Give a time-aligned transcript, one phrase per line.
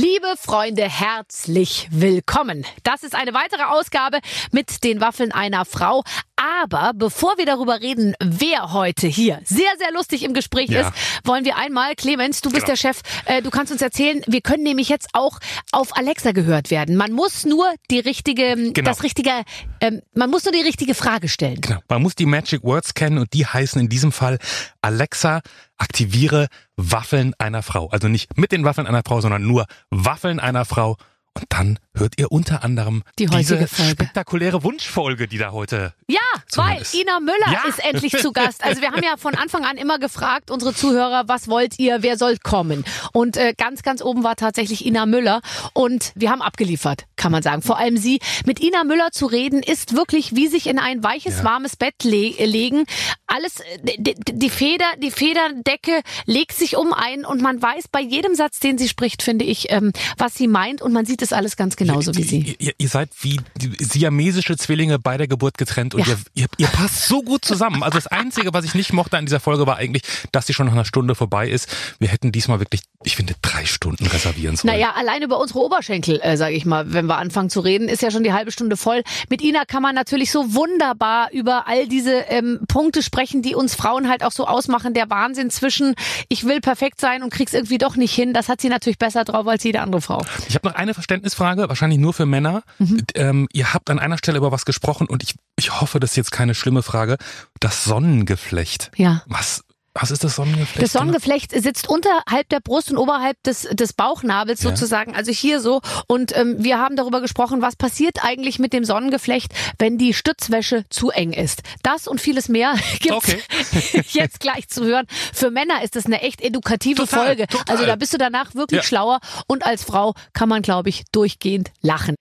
[0.00, 2.64] Liebe Freunde, herzlich willkommen.
[2.84, 4.18] Das ist eine weitere Ausgabe
[4.52, 6.04] mit den Waffeln einer Frau.
[6.36, 10.82] Aber bevor wir darüber reden, wer heute hier sehr, sehr lustig im Gespräch Ja.
[10.82, 10.92] ist,
[11.24, 12.74] wollen wir einmal, Clemens, du bist Genau.
[12.74, 15.40] der Chef, äh, du kannst uns erzählen, wir können nämlich jetzt auch
[15.72, 16.94] auf Alexa gehört werden.
[16.96, 18.88] Man muss nur die richtige, Genau.
[18.88, 19.32] das richtige,
[19.80, 21.60] ähm, man muss nur die richtige Frage stellen.
[21.60, 21.80] Genau.
[21.88, 24.38] Man muss die Magic Words kennen und die heißen in diesem Fall
[24.80, 25.40] Alexa,
[25.76, 27.88] aktiviere Waffeln einer Frau.
[27.88, 30.96] Also nicht mit den Waffeln einer Frau, sondern nur Waffeln einer Frau.
[31.38, 33.92] Und dann hört ihr unter anderem Die heutige diese Folge.
[33.92, 36.18] spektakuläre Wunschfolge, die da heute Ja,
[36.54, 36.94] weil Zumindest.
[36.94, 37.62] Ina Müller Ja.
[37.68, 38.64] ist endlich zu Gast.
[38.64, 42.16] Also wir haben ja von Anfang an immer gefragt, unsere Zuhörer, was wollt ihr, wer
[42.16, 42.84] soll kommen?
[43.12, 45.40] Und äh, ganz, ganz oben war tatsächlich Ina Müller
[45.74, 47.62] und wir haben abgeliefert, kann man sagen.
[47.62, 48.20] Vor allem sie.
[48.46, 51.44] Mit Ina Müller zu reden, ist wirklich wie sich in ein weiches, Ja.
[51.44, 52.84] warmes Bett le legen.
[53.26, 58.34] Alles, die, die Feder, die Federdecke legt sich um ein und man weiß bei jedem
[58.34, 61.56] Satz, den sie spricht, finde ich, ähm, was sie meint und man sieht es alles
[61.56, 62.56] ganz genauso wie sie.
[62.58, 63.40] Ihr, ihr seid wie
[63.80, 66.14] siamesische Zwillinge bei der Geburt getrennt und Ja.
[66.34, 67.82] ihr, ihr, ihr passt so gut zusammen.
[67.82, 70.66] Also das Einzige, was ich nicht mochte an dieser Folge, war eigentlich, dass sie schon
[70.66, 71.68] nach einer Stunde vorbei ist.
[71.98, 74.74] Wir hätten diesmal wirklich, ich finde, drei Stunden reservieren sollen.
[74.74, 78.02] Naja, allein über unsere Oberschenkel, äh, sage ich mal, wenn wir anfangen zu reden, ist
[78.02, 79.02] ja schon die halbe Stunde voll.
[79.28, 83.76] Mit Ina kann man natürlich so wunderbar über all diese ähm, Punkte sprechen, die uns
[83.76, 84.94] Frauen halt auch so ausmachen.
[84.94, 85.94] Der Wahnsinn zwischen,
[86.28, 88.34] ich will perfekt sein und krieg's irgendwie doch nicht hin.
[88.34, 90.24] Das hat sie natürlich besser drauf als jede andere Frau.
[90.48, 92.64] Ich habe noch eine Verständnisfrage, wahrscheinlich nur für Männer.
[92.78, 93.04] Mhm.
[93.14, 96.16] Ähm, ihr habt an einer Stelle über was gesprochen und ich, ich hoffe, das ist
[96.16, 97.16] jetzt keine schlimme Frage.
[97.60, 98.90] Das Sonnengeflecht.
[98.96, 99.22] Ja.
[99.26, 99.62] Was,
[99.94, 100.80] was ist das Sonnengeflecht?
[100.82, 104.70] Das Sonnengeflecht sitzt unterhalb der Brust und oberhalb des, des Bauchnabels Ja.
[104.70, 105.80] sozusagen, also hier so.
[106.06, 110.84] Und ähm, wir haben darüber gesprochen, was passiert eigentlich mit dem Sonnengeflecht, wenn die Stützwäsche
[110.88, 111.62] zu eng ist.
[111.82, 113.42] Das und vieles mehr gibt's Okay.
[114.10, 115.06] jetzt gleich zu hören.
[115.32, 117.46] Für Männer ist das eine echt edukative Total, Folge.
[117.48, 117.64] total.
[117.74, 118.86] Also da bist du danach wirklich Ja.
[118.86, 119.18] schlauer
[119.48, 122.14] und als Frau kann man, glaube ich, durchgehend lachen.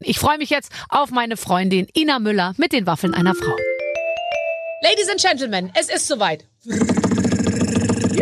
[0.00, 3.56] Ich freue mich jetzt auf meine Freundin Ina Müller mit den Waffeln einer Frau.
[4.82, 6.44] Ladies and Gentlemen, es ist soweit.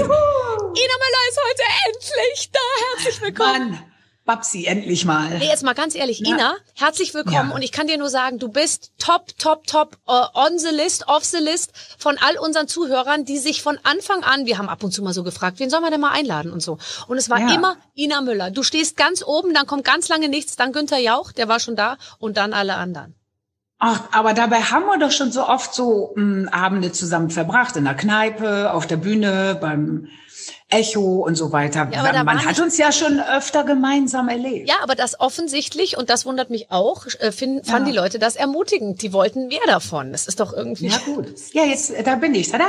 [0.04, 2.58] Ina Müller ist heute endlich da.
[2.94, 3.70] Herzlich willkommen.
[3.72, 3.82] Mann,
[4.24, 5.38] Babsi, endlich mal.
[5.38, 6.34] Nee, jetzt mal ganz ehrlich, Ja.
[6.36, 7.54] Ina, herzlich willkommen Ja.
[7.54, 11.06] und ich kann dir nur sagen, du bist top, top, top uh, on the list,
[11.08, 14.82] off the list von all unseren Zuhörern, die sich von Anfang an, wir haben ab
[14.84, 16.78] und zu mal so gefragt, wen soll man denn mal einladen und so.
[17.08, 17.54] Und es war Ja.
[17.54, 18.50] immer Ina Müller.
[18.50, 21.76] Du stehst ganz oben, dann kommt ganz lange nichts, dann Günther Jauch, der war schon
[21.76, 23.14] da und dann alle anderen.
[23.80, 27.84] Ach, aber dabei haben wir doch schon so oft so mh, Abende zusammen verbracht, in
[27.84, 30.08] der Kneipe, auf der Bühne, beim
[30.68, 31.88] Echo und so weiter.
[31.92, 34.68] Ja, aber Man hat uns ja schon öfter gemeinsam erlebt.
[34.68, 37.92] Ja, aber das offensichtlich, und das wundert mich auch, äh, finden, fanden Ja.
[37.92, 39.02] die Leute das ermutigend.
[39.02, 40.12] Die wollten mehr davon.
[40.12, 40.88] Das ist doch irgendwie...
[40.88, 41.26] Ja, gut.
[41.52, 42.50] Ja, jetzt, da bin ich.
[42.50, 42.64] Tada!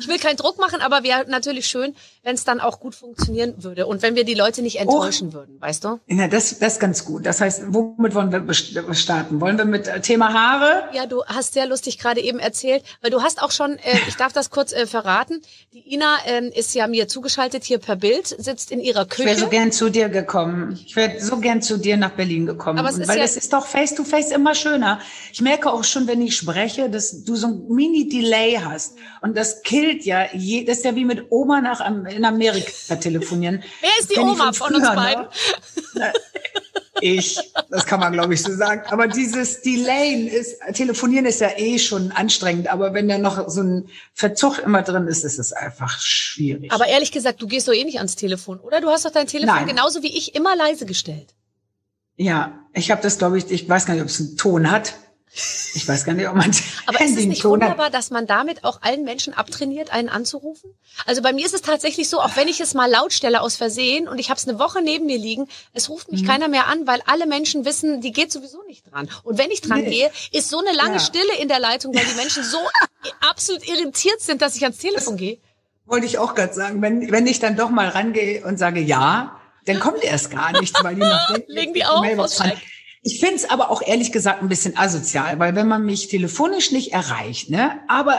[0.00, 3.54] Ich will keinen Druck machen, aber wäre natürlich schön, wenn es dann auch gut funktionieren
[3.62, 6.00] würde und wenn wir die Leute nicht enttäuschen würden, weißt du?
[6.08, 7.24] Ja, das, das ist ganz gut.
[7.26, 9.40] Das heißt, womit wollen wir starten?
[9.40, 10.84] Wollen wir mit äh, Thema Haare?
[10.92, 14.16] Ja, du hast sehr lustig gerade eben erzählt, weil du hast auch schon, äh, ich
[14.16, 15.40] darf das kurz äh, verraten,
[15.72, 19.34] die Ina ähm, ist ja mir zugeschaltet hier per Bild, sitzt in ihrer Ich wäre
[19.36, 19.50] so Küche.
[19.50, 20.78] gern zu dir gekommen.
[20.84, 22.78] Ich wäre so gern zu dir nach Berlin gekommen.
[22.78, 25.00] Aber es ist weil ja- es ist doch face to face immer schöner.
[25.32, 28.87] Ich merke auch schon, wenn ich spreche, dass du so ein Mini-Delay hast.
[29.20, 33.62] Und das killt ja, je, das ist ja wie mit Oma nach in Amerika telefonieren.
[33.80, 35.26] Wer ist die Kenn ich Oma von uns früher, beiden?
[35.94, 36.12] Ne?
[37.00, 37.38] Ich,
[37.70, 38.82] das kann man glaube ich so sagen.
[38.88, 42.68] Aber dieses Delayen ist, telefonieren ist ja eh schon anstrengend.
[42.68, 46.72] Aber wenn da noch so ein Verzug immer drin ist, ist es einfach schwierig.
[46.72, 48.80] Aber ehrlich gesagt, du gehst doch eh nicht ans Telefon, oder?
[48.80, 49.66] Du hast doch dein Telefon Nein.
[49.66, 51.34] genauso wie ich immer leise gestellt.
[52.16, 54.94] Ja, ich habe das, glaube ich, ich weiß gar nicht, ob es einen Ton hat.
[55.32, 56.50] Ich weiß gar nicht, ob man
[56.86, 57.94] Aber ist es nicht Ton wunderbar, hat.
[57.94, 60.70] dass man damit auch allen Menschen abtrainiert, einen anzurufen?
[61.06, 63.54] Also bei mir ist es tatsächlich so, auch wenn ich es mal laut stelle aus
[63.56, 66.18] Versehen und ich habe es eine Woche neben mir liegen, es ruft Mhm.
[66.18, 69.08] mich keiner mehr an, weil alle Menschen wissen, die geht sowieso nicht dran.
[69.22, 69.90] Und wenn ich dran Nee.
[69.90, 70.98] gehe, ist so eine lange Ja.
[71.00, 72.58] Stille in der Leitung, weil die Menschen so
[73.28, 75.38] absolut irritiert sind, dass ich ans Telefon gehe.
[75.86, 76.82] Wollte ich auch gerade sagen.
[76.82, 80.82] Wenn, wenn ich dann doch mal rangehe und sage ja, dann kommt erst gar nichts,
[80.82, 82.60] weil die noch denken, Legen die Mailbox ausschalten.
[83.10, 86.72] Ich finde es aber auch ehrlich gesagt ein bisschen asozial, weil wenn man mich telefonisch
[86.72, 88.18] nicht erreicht, ne, aber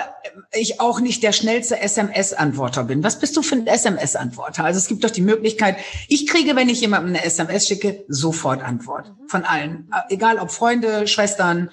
[0.51, 3.03] ich auch nicht der schnellste SMS-Antworter bin.
[3.03, 4.63] Was bist du für ein SMS-Antworter?
[4.63, 5.77] Also es gibt doch die Möglichkeit,
[6.07, 9.91] ich kriege, wenn ich jemandem eine SMS schicke, sofort Antwort von allen.
[10.09, 11.69] Egal ob Freunde, Schwestern,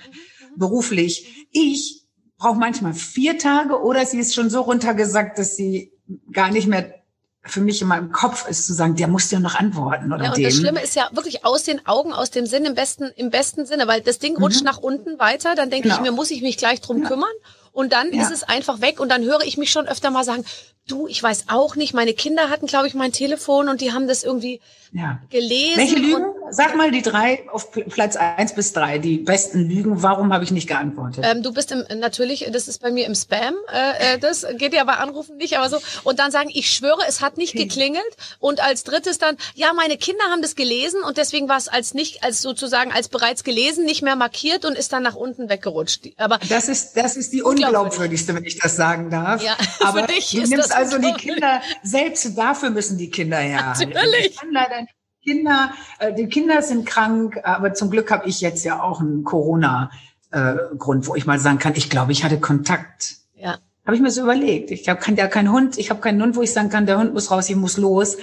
[0.54, 1.48] beruflich.
[1.52, 2.02] Ich
[2.36, 5.90] brauche manchmal vier Tage oder sie ist schon so runtergesagt, dass sie
[6.32, 6.96] gar nicht mehr
[7.46, 10.30] für mich in meinem Kopf ist zu sagen, der muss dir noch antworten oder Ja,
[10.30, 10.44] und dem.
[10.44, 13.66] das Schlimme ist ja wirklich aus den Augen, aus dem Sinn, im besten, im besten
[13.66, 16.10] Sinne, weil das Ding rutscht nach unten weiter, dann denke ich Genau.
[16.10, 17.28] mir, muss ich mich gleich drum kümmern?
[17.72, 18.22] Und dann Ja.
[18.22, 20.44] ist es einfach weg und dann höre ich mich schon öfter mal sagen,
[20.88, 24.06] du, ich weiß auch nicht, meine Kinder hatten, glaube ich, mein Telefon und die haben
[24.08, 24.60] das irgendwie
[24.96, 25.20] Ja.
[25.30, 25.76] gelesen.
[25.76, 26.24] Welche Lügen?
[26.50, 28.98] Sag mal die drei auf Pl- Platz eins bis drei.
[28.98, 30.02] Die besten Lügen.
[30.02, 31.24] Warum habe ich nicht geantwortet?
[31.28, 34.72] ähm, du bist im, natürlich, das ist bei mir im Spam, äh, äh, das geht
[34.72, 35.78] ja bei Anrufen nicht, aber so.
[36.04, 38.04] Und dann sagen, ich schwöre, es hat nicht geklingelt.
[38.38, 41.92] Und als drittes dann, ja, meine Kinder haben das gelesen und deswegen war es als
[41.94, 46.06] nicht, als sozusagen als bereits gelesen, nicht mehr markiert und ist dann nach unten weggerutscht.
[46.16, 47.66] Aber Das ist, das ist die Unglaubwürdig.
[47.82, 49.42] unglaubwürdigste, wenn ich das sagen darf.
[49.42, 51.12] Ja, Aber für dich du nimmst also die.
[51.12, 53.90] Kinder, selbst dafür müssen die Kinder herhalten.
[53.90, 54.26] Natürlich.
[54.26, 54.85] Ich kann leider.
[55.26, 59.24] Kinder, äh, die Kinder sind krank, aber zum Glück habe ich jetzt ja auch einen
[59.24, 63.16] Corona-Grund, wo ich mal sagen kann, ich glaube, ich hatte Kontakt.
[63.34, 63.58] ja.
[63.84, 64.72] Habe ich mir so überlegt.
[64.72, 67.14] Ich habe ja keinen Hund, ich habe keinen Hund, wo ich sagen kann, der Hund
[67.14, 68.16] muss raus, ich muss los.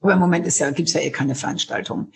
[0.00, 2.12] Aber im Moment ist ja, gibt's ja eh keine Veranstaltung.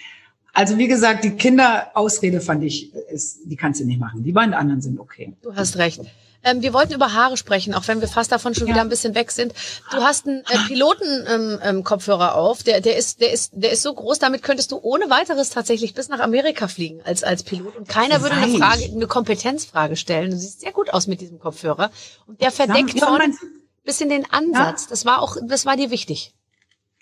[0.53, 4.23] Also wie gesagt, die Kinderausrede fand ich, ist, die kannst du nicht machen.
[4.23, 5.33] Die beiden anderen sind okay.
[5.43, 6.03] Du hast recht.
[6.45, 8.75] Ähm, wir wollten über Haare sprechen, auch wenn wir fast davon schon Ja.
[8.75, 9.53] wieder ein bisschen weg sind.
[9.91, 12.63] Du hast einen äh, Piloten-Kopfhörer ähm, ähm, auf.
[12.63, 14.19] Der, der ist, der ist, der ist so groß.
[14.19, 17.77] Damit könntest du ohne weiteres tatsächlich bis nach Amerika fliegen als als Pilot.
[17.77, 18.59] Und keiner würde eine.
[18.59, 20.31] Frage, eine Kompetenzfrage stellen.
[20.31, 21.91] Du siehst sehr gut aus mit diesem Kopfhörer.
[22.27, 23.39] Und der verdeckt Ja, vorne man-
[23.85, 24.87] bisschen den Ansatz.
[24.87, 26.33] Das war auch, das war dir wichtig.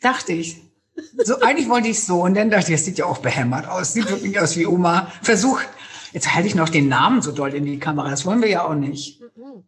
[0.00, 0.56] Dachte ich.
[1.24, 2.20] So, eigentlich wollte ich so.
[2.22, 3.92] Und dann dachte ich, das sieht ja auch behämmert aus.
[3.94, 5.10] Sieht wirklich aus wie Oma.
[5.22, 5.60] Versuch,
[6.12, 8.10] jetzt halte ich noch den Namen so doll in die Kamera.
[8.10, 9.20] Das wollen wir ja auch nicht.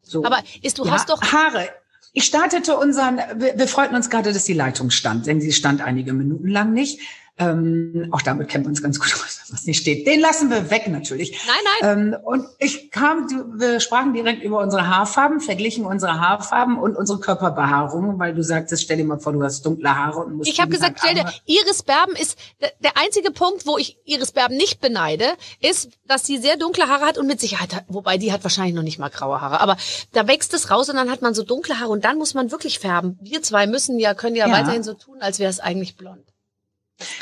[0.03, 0.25] So.
[0.25, 1.69] Aber ist, du ja, hast doch Haare.
[2.13, 5.81] Ich startete unseren, wir, wir freuten uns gerade, dass die Leitung stand, denn sie stand
[5.81, 7.01] einige Minuten lang nicht.
[7.37, 10.07] Ähm, auch damit kennen wir uns ganz gut aus, was nicht steht.
[10.07, 11.37] Den lassen wir weg natürlich.
[11.47, 11.99] Nein, nein.
[12.13, 13.27] Ähm, und ich kam,
[13.59, 18.85] wir sprachen direkt über unsere Haarfarben, verglichen unsere Haarfarben und unsere Körperbehaarung, weil du sagtest,
[18.85, 21.25] stell dir mal vor, du hast dunkle Haare und musst Ich habe gesagt, stell dir,
[21.47, 25.25] Iris Berben ist der, einzige Punkt, wo ich Iris Berben nicht beneide,
[25.61, 28.75] ist, dass sie sehr dunkle Haare hat und mit Sicherheit, hat- wobei die hat wahrscheinlich
[28.77, 29.77] noch nicht mal graue Haare, aber
[30.13, 32.53] da wächst es raus und dann hat man so dunkle Haare und dann muss man
[32.53, 33.19] wirklich färben.
[33.21, 34.53] Wir zwei müssen ja, können ja, Ja.
[34.55, 36.23] weiterhin so tun, als wäre es eigentlich blond.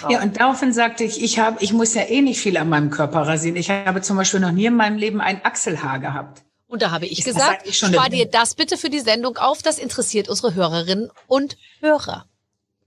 [0.08, 2.90] Ja, und daraufhin sagte ich, ich habe, ich muss ja eh nicht viel an meinem
[2.90, 3.56] Körper rasieren.
[3.56, 6.42] Ich habe zum Beispiel noch nie in meinem Leben ein Achselhaar gehabt.
[6.66, 9.78] Und da habe ich Ist gesagt, spar dir das bitte für die Sendung auf, das
[9.78, 12.26] interessiert unsere Hörerinnen und Hörer.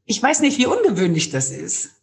[0.05, 1.94] Ich weiß nicht, wie ungewöhnlich das ist.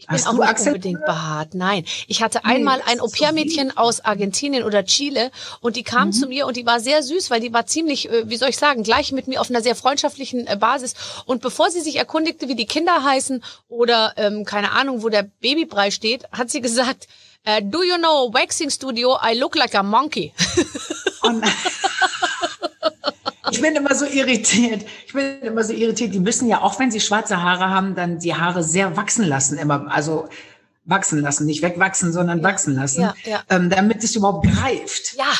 [0.00, 1.54] Ich bin Hast auch nicht Achsel- unbedingt behaart.
[1.54, 6.46] Nein, ich hatte einmal ein Au-pair-Mädchen aus Argentinien oder Chile und die kam zu mir
[6.46, 9.10] und die war sehr süß, weil die war ziemlich, äh, wie soll ich sagen, gleich
[9.10, 10.94] mit mir auf einer sehr freundschaftlichen äh, Basis.
[11.26, 15.24] Und bevor sie sich erkundigte, wie die Kinder heißen oder ähm, keine Ahnung, wo der
[15.24, 17.08] Babybrei steht, hat sie gesagt,
[17.42, 19.18] äh, Do you know Waxing Studio?
[19.20, 20.32] I look like a monkey.
[21.22, 21.44] Und
[23.50, 24.84] ich bin immer so irritiert.
[25.06, 26.14] Ich bin immer so irritiert.
[26.14, 29.58] Die müssen ja, auch wenn sie schwarze Haare haben, dann die Haare sehr wachsen lassen.
[29.58, 30.28] Immer, also
[30.88, 33.42] wachsen lassen, nicht wegwachsen, sondern wachsen lassen, ja, ja.
[33.50, 35.14] Ähm, damit es überhaupt greift.
[35.18, 35.32] Ja,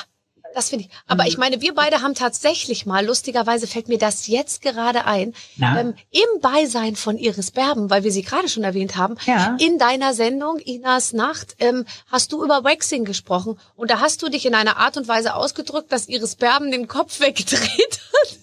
[0.58, 0.90] das finde ich.
[1.06, 5.34] Aber ich meine, wir beide haben tatsächlich mal, lustigerweise fällt mir das jetzt gerade ein,
[5.60, 9.56] ähm, im Beisein von Iris Berben, weil wir sie gerade schon erwähnt haben, Ja.
[9.60, 14.28] in deiner Sendung Inas Nacht ähm, hast du über Waxing gesprochen und da hast du
[14.28, 18.36] dich in einer Art und Weise ausgedrückt, dass Iris Berben den Kopf weggedreht hat.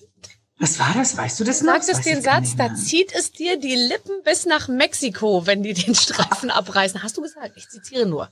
[0.58, 1.18] Was war das?
[1.18, 1.74] Weißt du das noch?
[1.74, 5.74] Sagst Weiß den Satz, da zieht es dir die Lippen bis nach Mexiko, wenn die
[5.74, 7.04] den Streifen abreißen.
[7.04, 7.52] Hast du gesagt?
[7.58, 8.30] Ich zitiere nur.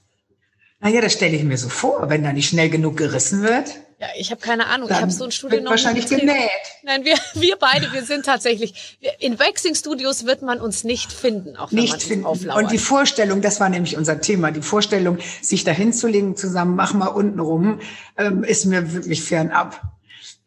[0.84, 3.70] Naja, das stelle ich mir so vor, wenn da nicht schnell genug gerissen wird.
[4.02, 4.90] Ja, ich habe keine Ahnung.
[4.90, 6.50] ich Dann habe so ein Studio noch wahrscheinlich genäht.
[6.84, 11.72] Nein, wir, wir beide, wir sind tatsächlich, in Waxing-Studios wird man uns nicht finden, auch
[11.72, 12.26] wenn man nicht uns finden.
[12.26, 12.64] auflauert.
[12.64, 16.94] Und die Vorstellung, das war nämlich unser Thema, die Vorstellung, sich da hinzulegen, zusammen, mach
[16.94, 17.80] mal unten rum,
[18.18, 19.82] ähm, ist mir wirklich fernab.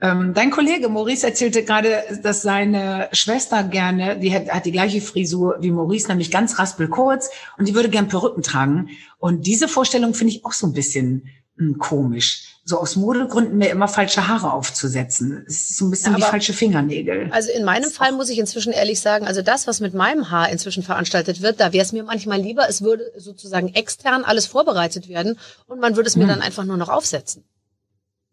[0.00, 5.00] Ähm, dein Kollege Maurice erzählte gerade, dass seine Schwester gerne, die hat, hat die gleiche
[5.00, 8.90] Frisur wie Maurice, nämlich ganz raspelkurz und die würde gern Perücken tragen.
[9.18, 12.52] Und diese Vorstellung finde ich auch so ein bisschen hm, komisch.
[12.68, 15.44] So aus Modegründen mir immer falsche Haare aufzusetzen.
[15.46, 17.28] Es ist so ein bisschen Ja, wie falsche Fingernägel.
[17.30, 20.50] also in meinem Fall muss ich inzwischen ehrlich sagen, also das, was mit meinem Haar
[20.50, 25.08] inzwischen veranstaltet wird, da wäre es mir manchmal lieber, es würde sozusagen extern alles vorbereitet
[25.08, 25.38] werden
[25.68, 26.28] und man würde es mir Hm.
[26.28, 27.44] dann einfach nur noch aufsetzen.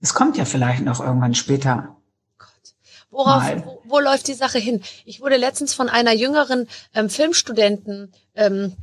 [0.04, 1.96] Es kommt ja vielleicht noch irgendwann später.
[3.10, 4.82] Worauf, wo, wo läuft die Sache hin?
[5.06, 8.76] Ich wurde letztens von einer jüngeren ähm, Filmstudenten ähm,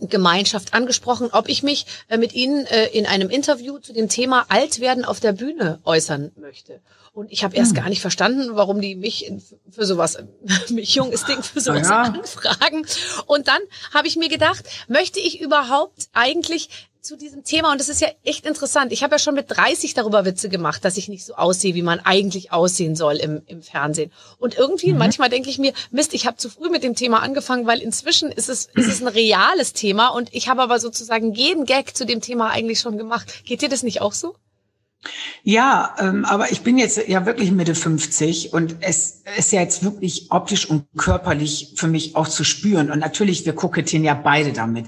[0.00, 4.44] Gemeinschaft angesprochen, ob ich mich äh, mit ihnen äh, in einem Interview zu dem Thema
[4.48, 6.80] Altwerden auf der Bühne äußern möchte.
[7.12, 7.76] Und ich habe erst Hm.
[7.82, 9.32] gar nicht verstanden, warum die mich
[9.70, 10.18] für sowas,
[10.68, 12.02] mich junges Ding für sowas ja.
[12.02, 12.84] anfragen.
[13.24, 13.60] Und dann
[13.94, 18.08] habe ich mir gedacht, möchte ich überhaupt eigentlich zu diesem Thema, und das ist ja
[18.24, 21.34] echt interessant, ich habe ja schon mit 30 darüber Witze gemacht, dass ich nicht so
[21.34, 24.10] aussehe, wie man eigentlich aussehen soll im, im Fernsehen.
[24.38, 27.66] Und irgendwie, manchmal denke ich mir, Mist, ich habe zu früh mit dem Thema angefangen,
[27.66, 31.64] weil inzwischen ist es, ist es ein reales Thema und ich habe aber sozusagen jeden
[31.64, 33.44] Gag zu dem Thema eigentlich schon gemacht.
[33.44, 34.34] Geht dir das nicht auch so?
[35.44, 39.84] Ja, ähm, aber ich bin jetzt ja wirklich Mitte 50 und es ist ja jetzt
[39.84, 42.90] wirklich optisch und körperlich für mich auch zu spüren.
[42.90, 44.86] Und natürlich, wir kokettieren ja beide damit.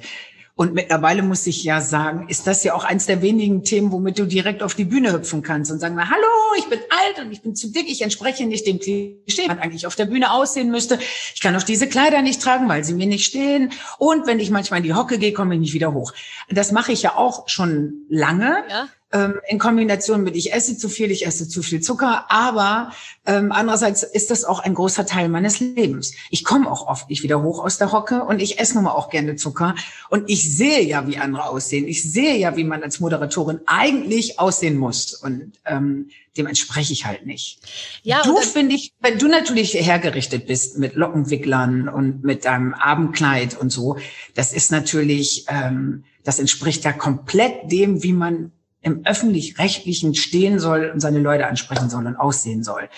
[0.58, 4.18] Und mittlerweile muss ich ja sagen, ist das ja auch eins der wenigen Themen, womit
[4.18, 6.26] du direkt auf die Bühne hüpfen kannst und sagen, na, hallo,
[6.58, 9.86] ich bin alt und ich bin zu dick, ich entspreche nicht dem Klischee, man eigentlich
[9.86, 10.98] auf der Bühne aussehen müsste.
[11.32, 13.70] Ich kann auch diese Kleider nicht tragen, weil sie mir nicht stehen.
[13.98, 16.12] Und wenn ich manchmal in die Hocke gehe, komme ich nicht wieder hoch.
[16.48, 18.64] Das mache ich ja auch schon lange.
[18.68, 22.92] Ja ähm, in Kombination mit ich esse zu viel, ich esse zu viel Zucker, aber
[23.24, 26.12] ähm, andererseits ist das auch ein großer Teil meines Lebens.
[26.30, 28.92] Ich komme auch oft nicht wieder hoch aus der Hocke und ich esse nun mal
[28.92, 29.74] auch gerne Zucker
[30.10, 31.88] und ich sehe ja, wie andere aussehen.
[31.88, 37.06] Ich sehe ja, wie man als Moderatorin eigentlich aussehen muss und ähm, dem entspreche ich
[37.06, 37.60] halt nicht.
[38.02, 43.58] Ja, du finde ich, wenn du natürlich hergerichtet bist mit Lockenwicklern und mit deinem Abendkleid
[43.58, 43.96] und so,
[44.34, 50.90] das ist natürlich, ähm, das entspricht ja komplett dem, wie man im öffentlich-rechtlichen stehen soll
[50.92, 52.88] und seine Leute ansprechen soll und aussehen soll.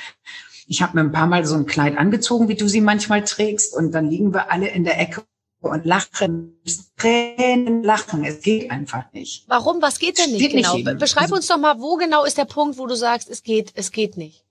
[0.66, 3.74] Ich habe mir ein paar Mal so ein Kleid angezogen, wie du sie manchmal trägst,
[3.74, 5.24] und dann liegen wir alle in der Ecke
[5.60, 6.60] und lachen,
[6.96, 8.24] Tränen lachen.
[8.24, 9.44] Es geht einfach nicht.
[9.48, 9.82] Warum?
[9.82, 10.76] Was geht denn nicht Steht genau?
[10.76, 13.72] Nicht Beschreib uns doch mal, wo genau ist der Punkt, wo du sagst, es geht,
[13.74, 14.44] es geht nicht.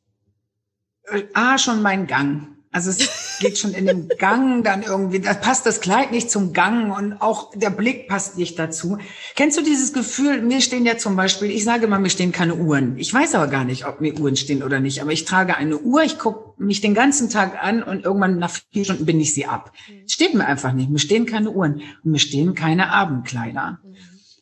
[1.34, 2.59] Ah, schon mein Gang.
[2.72, 6.54] Also es geht schon in den Gang dann irgendwie, da passt das Kleid nicht zum
[6.54, 8.98] Gang und auch der Blick passt nicht dazu.
[9.36, 12.56] Kennst du dieses Gefühl, mir stehen ja zum Beispiel, ich sage immer, mir stehen keine
[12.56, 12.98] Uhren.
[12.98, 15.80] Ich weiß aber gar nicht, ob mir Uhren stehen oder nicht, aber ich trage eine
[15.80, 19.34] Uhr, ich gucke mich den ganzen Tag an und irgendwann nach vier Stunden bin ich
[19.34, 19.72] sie ab.
[20.06, 23.80] Es steht mir einfach nicht, mir stehen keine Uhren und mir stehen keine Abendkleider.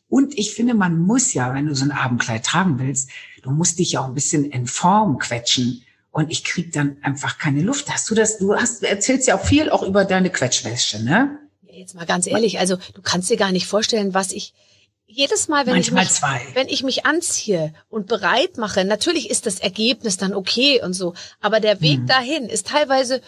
[0.08, 3.10] Und ich finde, man muss ja, wenn du so ein Abendkleid tragen willst,
[3.42, 7.38] du musst dich ja auch ein bisschen in Form quetschen und ich krieg dann einfach
[7.38, 7.90] keine Luft.
[7.90, 8.38] Hast du das?
[8.38, 11.38] Du hast erzählst ja auch viel auch über deine Quetschwäsche, ne?
[11.70, 14.52] Jetzt mal ganz ehrlich, also du kannst dir gar nicht vorstellen, was ich
[15.06, 16.40] jedes Mal, wenn ich mich, zwei.
[16.54, 21.14] wenn ich mich anziehe und bereit mache, natürlich ist das Ergebnis dann okay und so,
[21.40, 22.06] aber der Weg hm.
[22.06, 23.22] dahin ist teilweise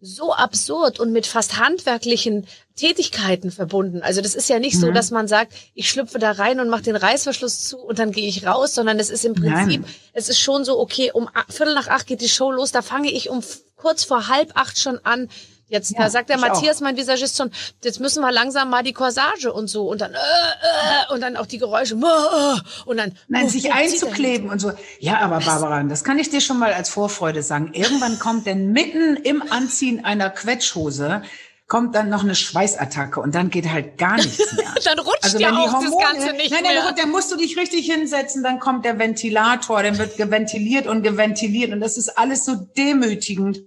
[0.00, 2.46] so absurd und mit fast handwerklichen
[2.80, 4.00] Tätigkeiten verbunden.
[4.02, 4.80] Also das ist ja nicht mhm.
[4.80, 8.10] so, dass man sagt, ich schlüpfe da rein und mache den Reißverschluss zu und dann
[8.10, 9.84] gehe ich raus, sondern es ist im Prinzip, Nein.
[10.14, 13.10] es ist schon so, okay, um Viertel nach acht geht die Show los, da fange
[13.10, 13.42] ich um
[13.76, 15.28] kurz vor halb acht schon an,
[15.70, 16.80] Jetzt ja, da sagt der Matthias, auch.
[16.80, 17.52] mein Visagist schon,
[17.84, 21.36] jetzt müssen wir langsam mal die Corsage und so und dann äh, äh, und dann
[21.36, 24.72] auch die Geräusche äh, und dann Nein, uh, sich einzukleben und so.
[24.98, 27.70] Ja, aber Barbara, das kann ich dir schon mal als Vorfreude sagen.
[27.72, 31.22] Irgendwann kommt denn mitten im Anziehen einer Quetschhose
[31.70, 34.74] kommt dann noch eine Schweißattacke und dann geht halt gar nichts mehr.
[34.84, 36.92] dann rutscht also ja auch Hormone, das Ganze nicht nein, nein, mehr.
[36.92, 41.72] Dann musst du dich richtig hinsetzen, dann kommt der Ventilator, dann wird geventiliert und geventiliert
[41.72, 43.62] und das ist alles so demütigend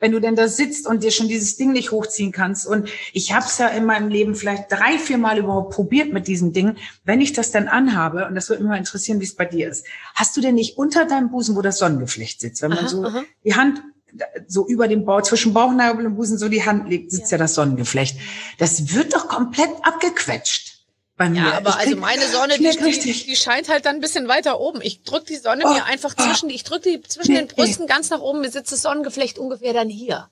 [0.00, 2.68] wenn du denn da sitzt und dir schon dieses Ding nicht hochziehen kannst.
[2.68, 6.28] Und ich habe es ja in meinem Leben vielleicht drei, vier Mal überhaupt probiert mit
[6.28, 6.76] diesem Ding.
[7.02, 9.68] Wenn ich das dann anhabe, und das würde mich mal interessieren, wie es bei dir
[9.68, 12.88] ist, hast du denn nicht unter deinem Busen, wo das Sonnengeflecht sitzt, wenn man aha,
[12.88, 13.24] so aha.
[13.44, 13.82] die Hand
[14.46, 17.36] so über dem Bauch, zwischen Bauchnabel und Busen so die Hand legt, sitzt ja.
[17.36, 18.18] ja das Sonnengeflecht.
[18.58, 20.78] Das wird doch komplett abgequetscht
[21.16, 21.42] bei mir.
[21.42, 24.60] Ja, aber ich also meine Sonne, die, die, die, scheint halt dann ein bisschen weiter
[24.60, 24.80] oben.
[24.82, 27.48] Ich drück die Sonne oh, mir einfach oh, zwischen, ich drück die zwischen nee, den
[27.48, 27.92] Brüsten nee.
[27.92, 30.30] ganz nach oben, mir sitzt das Sonnengeflecht ungefähr dann hier.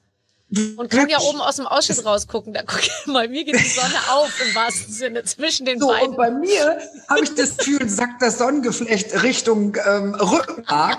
[0.76, 2.52] Und kann ja oben aus dem Ausschuss rausgucken.
[2.52, 5.88] Da guck ich mal, mir geht die Sonne auf im wahrsten Sinne zwischen den so,
[5.88, 6.10] beiden.
[6.10, 10.98] Und bei mir habe ich das Gefühl, sackt das Sonnengeflecht Richtung ähm, Rückenmark.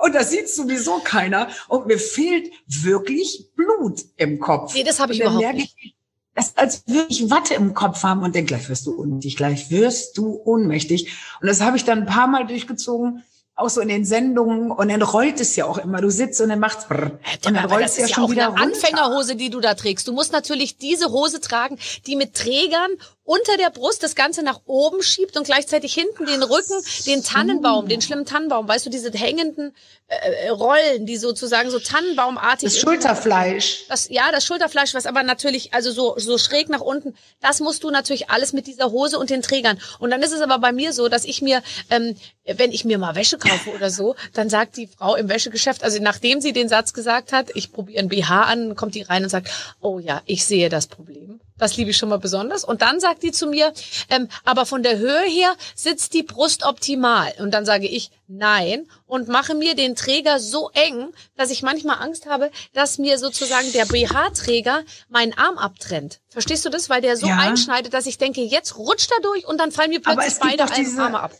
[0.00, 1.48] und das sieht sowieso keiner.
[1.68, 4.74] Und mir fehlt wirklich Blut im Kopf.
[4.74, 5.74] Nee, das habe ich überhaupt nicht.
[5.80, 5.94] Ich,
[6.34, 9.70] das, als würde ich Watte im Kopf haben und denke, gleich wirst du ohnmächtig, gleich
[9.70, 11.10] wirst du ohnmächtig.
[11.40, 13.24] Und das habe ich dann ein paar Mal durchgezogen
[13.56, 16.02] auch so in den Sendungen und dann rollt es ja auch immer.
[16.02, 18.60] Du sitzt und dann macht's brrr, und dann rollt es ja, ja schon wieder eine
[18.60, 18.64] runter.
[18.64, 20.06] Anfängerhose, die du da trägst.
[20.06, 22.90] Du musst natürlich diese Hose tragen, die mit Trägern
[23.26, 27.88] unter der Brust das Ganze nach oben schiebt und gleichzeitig hinten den Rücken, den Tannenbaum,
[27.88, 29.74] den schlimmen Tannenbaum, weißt du, diese hängenden
[30.06, 32.72] äh, Rollen, die sozusagen so Tannenbaumartig.
[32.72, 33.86] Das Schulterfleisch.
[33.88, 37.82] Das, ja, das Schulterfleisch, was aber natürlich, also so, so schräg nach unten, das musst
[37.82, 39.80] du natürlich alles mit dieser Hose und den Trägern.
[39.98, 42.98] Und dann ist es aber bei mir so, dass ich mir, ähm, wenn ich mir
[42.98, 46.68] mal Wäsche kaufe oder so, dann sagt die Frau im Wäschegeschäft, also nachdem sie den
[46.68, 50.22] Satz gesagt hat, ich probiere ein BH an, kommt die rein und sagt, oh ja,
[50.26, 51.40] ich sehe das Problem.
[51.58, 52.64] Das liebe ich schon mal besonders.
[52.64, 53.72] Und dann sagt die zu mir,
[54.10, 57.32] ähm, aber von der Höhe her sitzt die Brust optimal.
[57.38, 61.98] Und dann sage ich nein und mache mir den Träger so eng, dass ich manchmal
[62.02, 66.20] Angst habe, dass mir sozusagen der BH-Träger meinen Arm abtrennt.
[66.28, 66.90] Verstehst du das?
[66.90, 67.38] Weil der so ja.
[67.38, 71.00] einschneidet, dass ich denke, jetzt rutscht er durch und dann fallen mir plötzlich beide diese,
[71.00, 71.32] Arme ab.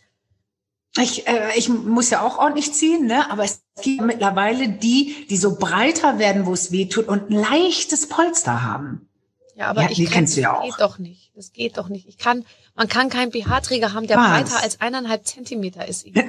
[0.98, 3.30] Ich, äh, ich muss ja auch ordentlich ziehen, ne?
[3.30, 7.34] aber es gibt mittlerweile die, die so breiter werden, wo es weh tut und ein
[7.34, 9.05] leichtes Polster haben.
[9.58, 10.64] Ja, aber Ja, ich die kann, kennst du ja das auch.
[10.64, 11.32] geht doch nicht.
[11.34, 12.06] Das geht doch nicht.
[12.06, 12.44] Ich kann,
[12.74, 14.28] man kann keinen BH-Träger haben, der Was?
[14.30, 16.06] breiter als eineinhalb Zentimeter ist.
[16.06, 16.22] Ina.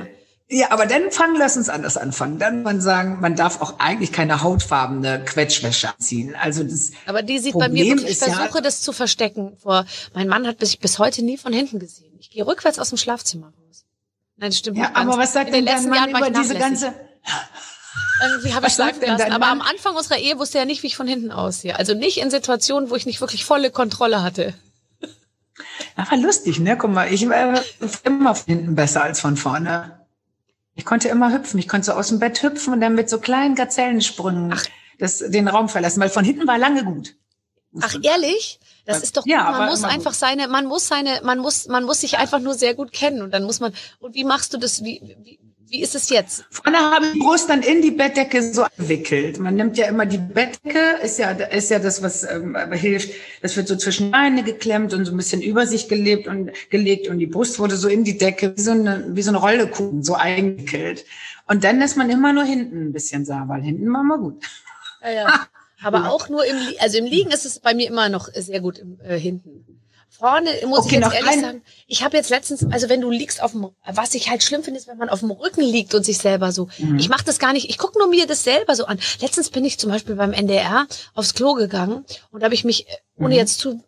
[0.50, 2.40] Ja, aber dann fangen, lass uns anders anfangen.
[2.40, 6.36] Dann man sagen, man darf auch eigentlich keine hautfarbene Quetschwäsche anziehen.
[6.42, 8.94] Also das Aber die sieht bei mir Problem wirklich, ich ist ja- versuche das zu
[8.94, 9.58] verstecken.
[9.58, 12.16] Vor, mein Mann hat bis, bis heute nie von hinten gesehen.
[12.20, 13.84] Ich gehe rückwärts aus dem Schlafzimmer raus.
[14.38, 14.98] Nein, das stimmt ja, ganz.
[14.98, 16.94] aber was sagt In denn dein Mann Jahren über diese ganze
[18.22, 19.32] Irgendwie habe Was ich sagen denn lassen.
[19.32, 19.62] Aber am?
[19.62, 21.78] Anfang unserer Ehe wusste er nicht, wie ich von hinten aussehe.
[21.78, 24.54] Also nicht in Situationen, wo ich nicht wirklich volle Kontrolle hatte.
[25.96, 26.78] Aber lustig, ne?
[26.78, 27.62] Guck mal, ich war
[28.04, 30.06] immer von hinten besser als von vorne.
[30.76, 31.60] Ich konnte immer hüpfen.
[31.60, 34.54] Ich konnte so aus dem Bett hüpfen und dann mit so kleinen Gazellensprüngen
[35.00, 37.16] das, den Raum verlassen, weil von hinten war lange gut.
[37.82, 38.60] Ach ehrlich?
[38.86, 39.52] Das ist doch Ja, gut.
[39.52, 40.20] Man aber muss einfach gut.
[40.20, 43.32] seine, man muss seine, man muss, man muss sich einfach nur sehr gut kennen und
[43.32, 43.74] dann muss man.
[44.00, 44.84] Und wie machst du das?
[44.84, 46.46] Wie, wie, wie ist es jetzt?
[46.50, 49.40] Vorne habe ich die Brust dann in die Bettdecke so eingewickelt.
[49.40, 53.12] Man nimmt ja immer die Bettdecke, ist ja, ist ja das, was ähm, hilft.
[53.42, 57.10] Das wird so zwischen Beine geklemmt und so ein bisschen über sich gelebt und gelegt
[57.10, 60.04] und die Brust wurde so in die Decke, wie so eine, wie so eine Rollekuchen,
[60.04, 61.06] so eingewickelt.
[61.48, 64.44] Und dann lässt man immer nur hinten ein bisschen sah, weil hinten war mal gut.
[65.02, 65.48] Ja, ja.
[65.84, 68.80] Aber auch nur im, also im Liegen ist es bei mir immer noch sehr gut
[68.80, 69.66] im, äh, hinten.
[70.10, 73.02] Vorne muss Okay, ich jetzt noch ehrlich ein- sagen, ich habe jetzt letztens, also wenn
[73.02, 75.62] du liegst auf dem, was ich halt schlimm finde, ist, wenn man auf dem Rücken
[75.62, 76.98] liegt und sich selber so, Mhm.
[76.98, 79.00] ich mache das gar nicht, ich gucke nur mir das selber so an.
[79.22, 82.88] Letztens bin ich zum Beispiel beim NDR aufs Klo gegangen und da habe ich mich,
[82.88, 83.40] äh, ohne Mhm.
[83.40, 83.84] jetzt zu,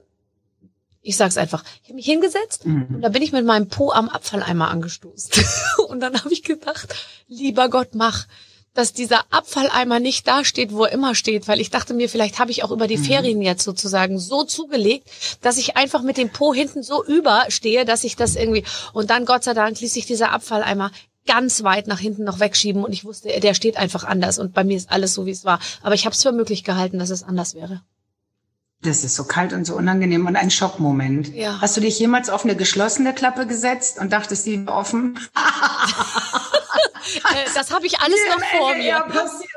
[1.02, 2.96] ich sag's einfach, ich habe mich hingesetzt Mhm.
[2.96, 5.32] und da bin ich mit meinem Po am Abfalleimer angestoßen.
[5.88, 6.94] und dann habe ich gedacht,
[7.28, 8.28] lieber Gott, mach
[8.80, 12.40] dass dieser Abfalleimer nicht da steht, wo er immer steht, weil ich dachte mir, vielleicht
[12.40, 13.04] habe ich auch über die Mhm.
[13.04, 15.10] Ferien jetzt sozusagen so zugelegt,
[15.42, 19.26] dass ich einfach mit dem Po hinten so überstehe, dass ich das irgendwie und dann
[19.26, 20.92] Gott sei Dank ließ sich dieser Abfalleimer
[21.28, 24.64] ganz weit nach hinten noch wegschieben und ich wusste, der steht einfach anders und bei
[24.64, 25.60] mir ist alles so, wie es war.
[25.84, 27.82] Aber ich habe es für möglich gehalten, dass es anders wäre.
[28.82, 31.36] Das ist so kalt und so unangenehm und ein Schockmoment.
[31.36, 31.60] Ja.
[31.60, 35.20] Hast du dich jemals auf eine geschlossene Klappe gesetzt und dachtest, die war offen?
[37.12, 39.00] Äh, das habe ich alles noch vor mir.
[39.08, 39.50] passiert.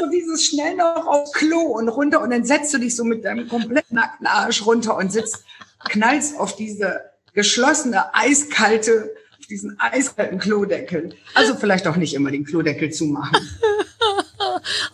[0.00, 3.26] Und dieses schnell noch aufs Klo und runter und dann setzt du dich so mit
[3.26, 5.44] deinem komplett nackten Arsch runter und sitzt,
[5.90, 11.14] knallst auf diese geschlossene, eiskalte, auf diesen eiskalten Klodeckel.
[11.34, 13.36] Also vielleicht auch nicht immer den Klodeckel zumachen.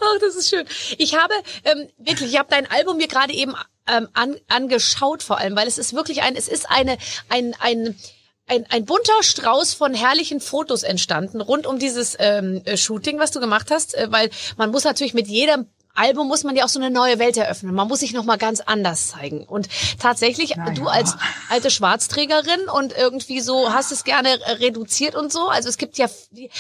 [0.00, 0.66] Ach, das ist schön.
[0.98, 3.54] Ich habe ähm, wirklich, ich habe dein Album mir gerade eben
[3.88, 6.96] ähm, an, angeschaut, vor allem, weil es ist wirklich ein, es ist eine,
[7.28, 7.98] ein, ein,
[8.46, 13.30] ein, ein bunter Strauß von herrlichen Fotos entstanden rund um dieses ähm, äh, Shooting, was
[13.30, 16.68] du gemacht hast, äh, weil man muss natürlich mit jedem Album muss man ja auch
[16.68, 17.74] so eine neue Welt eröffnen.
[17.74, 19.44] Man muss sich noch mal ganz anders zeigen.
[19.44, 21.16] Und tatsächlich, Na du als
[21.48, 24.28] alte Schwarzträgerin und irgendwie so hast es gerne
[24.60, 25.48] reduziert und so.
[25.48, 26.08] Also es gibt ja,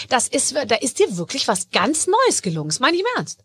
[0.08, 2.68] das ist, da ist dir wirklich was ganz Neues gelungen.
[2.68, 3.40] Das meine ich im Ernst.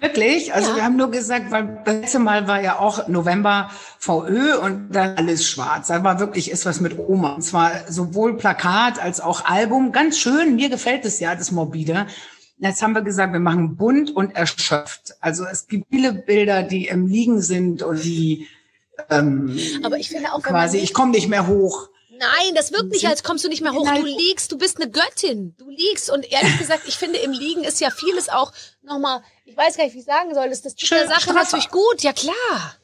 [0.00, 0.54] Wirklich?
[0.54, 0.76] Also Ja.
[0.76, 5.16] wir haben nur gesagt, weil das letzte Mal war ja auch November VÖ und dann
[5.16, 5.88] alles schwarz.
[5.88, 7.34] Da war wirklich ist was mit Oma.
[7.34, 9.92] Und zwar sowohl Plakat als auch Album.
[9.92, 10.56] Ganz schön.
[10.56, 12.06] Mir gefällt es ja, das Morbide.
[12.60, 15.14] Jetzt haben wir gesagt, wir machen bunt und erschöpft.
[15.20, 18.46] Also es gibt viele Bilder, die im Liegen sind und die
[19.08, 21.88] ähm, Aber ich finde auch, quasi, ich komme nicht mehr hoch.
[22.10, 23.90] Nein, das wirkt nicht, als kommst du nicht mehr hoch.
[23.94, 25.54] Du liegst, du bist eine Göttin.
[25.56, 26.10] Du liegst.
[26.10, 29.84] Und ehrlich gesagt, ich finde, im Liegen ist ja vieles auch nochmal, ich weiß gar
[29.84, 31.38] nicht, wie ich sagen soll, ist das tut der Sache straffer.
[31.38, 32.02] natürlich gut.
[32.02, 32.76] Ja, klar.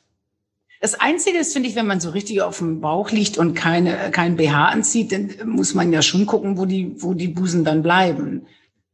[0.81, 4.11] Das Einzige ist, finde ich, wenn man so richtig auf dem Bauch liegt und keine,
[4.11, 7.83] kein BH anzieht, dann muss man ja schon gucken, wo die, wo die Busen dann
[7.83, 8.47] bleiben.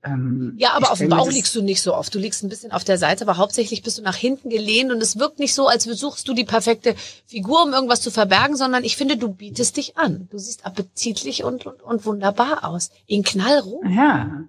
[0.04, 2.14] Ähm, Ja, aber auf dem Bauch liegst du nicht so oft.
[2.14, 5.00] Du liegst ein bisschen auf der Seite, aber hauptsächlich bist du nach hinten gelehnt und
[5.02, 6.94] es wirkt nicht so, als suchst du die perfekte
[7.26, 10.28] Figur, um irgendwas zu verbergen, sondern ich finde, du bietest dich an.
[10.30, 12.90] Du siehst appetitlich und, und, und wunderbar aus.
[13.06, 13.84] In Knallrot.
[13.88, 14.44] Ja.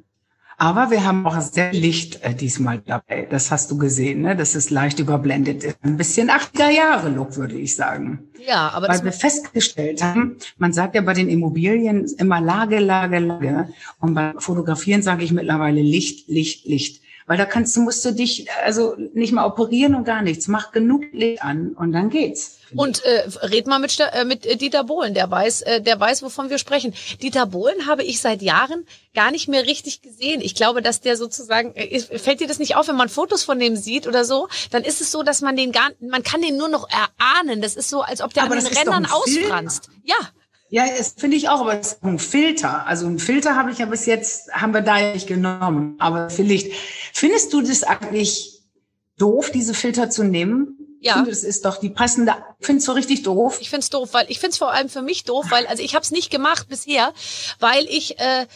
[0.58, 3.28] Aber wir haben auch sehr Licht äh, diesmal dabei.
[3.30, 4.36] Das hast du gesehen, ne?
[4.36, 5.76] Das ist leicht überblendet.
[5.82, 8.30] Ein bisschen 80er Jahre Look, würde ich sagen.
[8.46, 12.80] Ja, aber das Weil wir festgestellt haben, man sagt ja bei den Immobilien immer Lage,
[12.80, 13.70] Lage, Lage.
[14.00, 17.02] Und beim Fotografieren sage ich mittlerweile Licht, Licht, Licht.
[17.26, 20.48] Weil da kannst du, musst du dich also nicht mal operieren und gar nichts.
[20.48, 22.60] Mach genug Licht an und dann geht's.
[22.76, 26.24] Und äh, red mal mit, äh, mit äh, Dieter Bohlen, der weiß, äh, der weiß,
[26.24, 26.94] wovon wir sprechen.
[27.22, 30.42] Dieter Bohlen habe ich seit Jahren gar nicht mehr richtig gesehen.
[30.42, 33.60] Ich glaube, dass der sozusagen, äh, fällt dir das nicht auf, wenn man Fotos von
[33.60, 36.58] dem sieht oder so, dann ist es so, dass man den gar, man kann den
[36.58, 37.62] nur noch erahnen.
[37.62, 39.90] Das ist so, als ob der Aber an den Rändern ausfranst.
[40.04, 40.16] Ja,
[40.70, 42.88] Ja, das finde ich auch, aber das ist ein Filter.
[42.88, 45.96] Also ein Filter habe ich ja bis jetzt, haben wir da nicht genommen.
[46.00, 46.74] Aber vielleicht,
[47.14, 48.62] findest du das eigentlich
[49.20, 50.83] doof, diese Filter zu nehmen?
[51.04, 51.12] Ja.
[51.12, 53.58] Ich finde, das ist doch die passende, findest du richtig doof?
[53.60, 56.04] ich find's doof, weil ich find's vor allem für mich doof, weil also ich habe
[56.04, 57.14] es nicht gemacht bisher,
[57.60, 58.48] weil ich äh,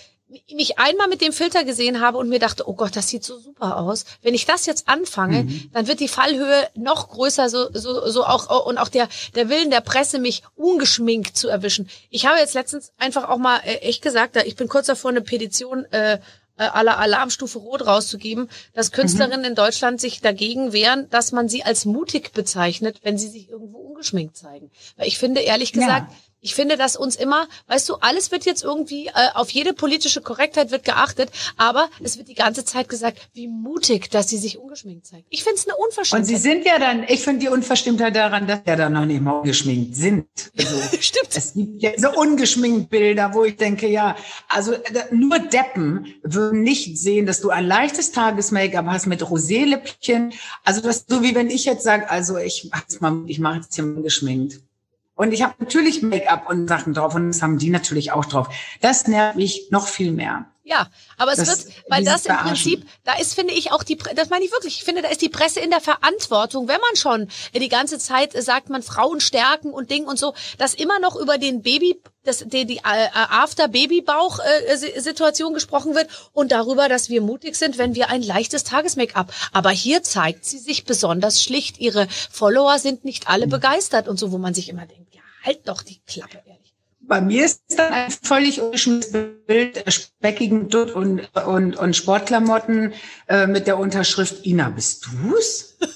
[0.54, 3.38] mich einmal mit dem Filter gesehen habe und mir dachte, oh Gott, das sieht so
[3.38, 4.06] super aus.
[4.22, 5.70] Wenn ich das jetzt anfange, mhm.
[5.74, 9.70] dann wird die Fallhöhe noch größer, so, so, so auch, und auch der, der Willen
[9.70, 11.90] der Presse, mich ungeschminkt zu erwischen.
[12.10, 15.22] Ich habe jetzt letztens einfach auch mal äh, echt gesagt, ich bin kurz davor, eine
[15.22, 16.20] Petition äh,
[16.58, 19.48] aller Alarmstufe Rot rauszugeben, dass Künstlerinnen mhm.
[19.48, 23.78] in Deutschland sich dagegen wehren, dass man sie als mutig bezeichnet, wenn sie sich irgendwo
[23.78, 24.72] ungeschminkt zeigen.
[24.96, 26.18] Weil ich finde, ehrlich gesagt, ja
[26.48, 30.22] ich finde, dass uns immer, weißt du, alles wird jetzt irgendwie, äh, auf jede politische
[30.22, 34.58] Korrektheit wird geachtet, aber es wird die ganze Zeit gesagt, wie mutig, dass sie sich
[34.58, 35.26] ungeschminkt zeigt.
[35.30, 36.22] Ich finde es eine Unverschämtheit.
[36.22, 39.04] Und sie sind ja dann, ich finde die Unverstimmtheit daran, dass sie ja dann noch
[39.04, 40.26] nicht mal ungeschminkt sind.
[40.58, 41.36] Also, Stimmt.
[41.36, 44.16] Es gibt ja so ungeschminkt Bilder, wo ich denke, ja,
[44.48, 44.74] also
[45.12, 50.32] nur Deppen würden nicht sehen, dass du ein leichtes Tages-Make-up hast mit Rosé-Lippchen.
[50.64, 52.72] Also das so wie wenn ich jetzt sage, also ich,
[53.28, 54.62] ich mache jetzt hier mal geschminkt.
[55.18, 58.50] Und ich habe natürlich Make-up und Sachen drauf und das haben die natürlich auch drauf.
[58.82, 60.46] Das nervt mich noch viel mehr.
[60.68, 63.98] Ja, aber es das, wird, weil das im Prinzip, da ist, finde ich, auch die,
[64.16, 66.98] das meine ich wirklich, ich finde, da ist die Presse in der Verantwortung, wenn man
[66.98, 71.16] schon die ganze Zeit sagt, man Frauen stärken und Ding und so, dass immer noch
[71.16, 77.56] über den Baby, das, die, die äh, After-Baby-Bauch-Situation gesprochen wird und darüber, dass wir mutig
[77.56, 79.32] sind, wenn wir ein leichtes Tages-Make-up.
[79.54, 81.78] Aber hier zeigt sie sich besonders schlicht.
[81.78, 83.52] Ihre Follower sind nicht alle mhm.
[83.52, 86.44] begeistert und so, wo man sich immer denkt, ja, halt doch die Klappe.
[87.08, 92.94] Bei mir ist dann ein völlig ungeschmisstes Bild speckigen Dutt und, und, und Sportklamotten
[93.30, 95.78] äh, mit der Unterschrift Ina, bist du's?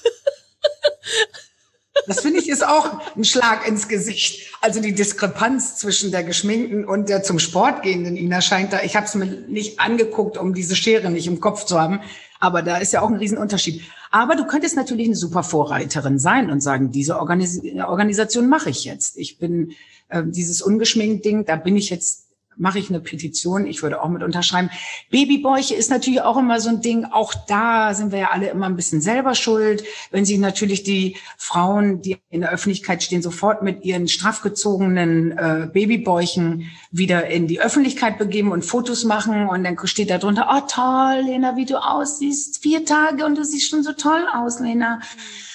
[2.08, 4.50] Das finde ich ist auch ein Schlag ins Gesicht.
[4.60, 8.82] Also die Diskrepanz zwischen der geschminkten und der zum Sport gehenden Ina scheint da.
[8.82, 12.00] Ich habe es mir nicht angeguckt, um diese Schere nicht im Kopf zu haben.
[12.40, 13.82] Aber da ist ja auch ein Riesenunterschied.
[14.10, 18.84] Aber du könntest natürlich eine super Vorreiterin sein und sagen, diese Organis Organisation mache ich
[18.84, 19.16] jetzt.
[19.16, 19.72] Ich bin
[20.12, 22.22] äh, dieses ungeschminkt Ding, da bin ich jetzt
[22.56, 24.70] mache ich eine Petition, ich würde auch mit unterschreiben.
[25.10, 28.66] Babybäuche ist natürlich auch immer so ein Ding, auch da sind wir ja alle immer
[28.66, 33.62] ein bisschen selber schuld, wenn sich natürlich die Frauen, die in der Öffentlichkeit stehen, sofort
[33.62, 39.78] mit ihren straffgezogenen äh, Babybäuchen wieder in die Öffentlichkeit begeben und Fotos machen und dann
[39.84, 43.82] steht da drunter, oh toll, Lena, wie du aussiehst, vier Tage und du siehst schon
[43.82, 44.96] so toll aus, Lena.
[44.96, 45.51] Mhm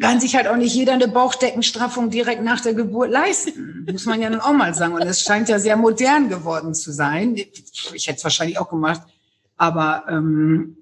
[0.00, 3.86] kann sich halt auch nicht jeder eine Bauchdeckenstraffung direkt nach der Geburt leisten.
[3.90, 4.94] Muss man ja nun auch mal sagen.
[4.94, 7.36] Und es scheint ja sehr modern geworden zu sein.
[7.36, 9.02] Ich hätte es wahrscheinlich auch gemacht.
[9.56, 10.76] Aber ähm,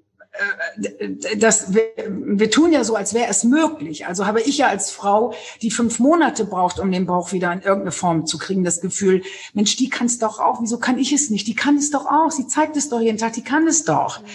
[0.99, 4.05] äh, das, wir, wir tun ja so, als wäre es möglich.
[4.05, 7.61] Also habe ich ja als Frau, die fünf Monate braucht, um den Bauch wieder in
[7.61, 10.61] irgendeine Form zu kriegen, das Gefühl, Mensch, die kann es doch auch.
[10.61, 11.47] Wieso kann ich es nicht?
[11.47, 12.31] Die kann es doch auch.
[12.31, 13.33] Sie zeigt es doch jeden Tag.
[13.33, 14.21] Die kann es doch.
[14.21, 14.25] Mhm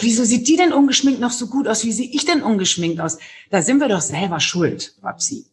[0.00, 1.84] wieso sieht die denn ungeschminkt noch so gut aus?
[1.84, 3.18] Wie sehe ich denn ungeschminkt aus?
[3.50, 5.46] Da sind wir doch selber schuld, Babsi,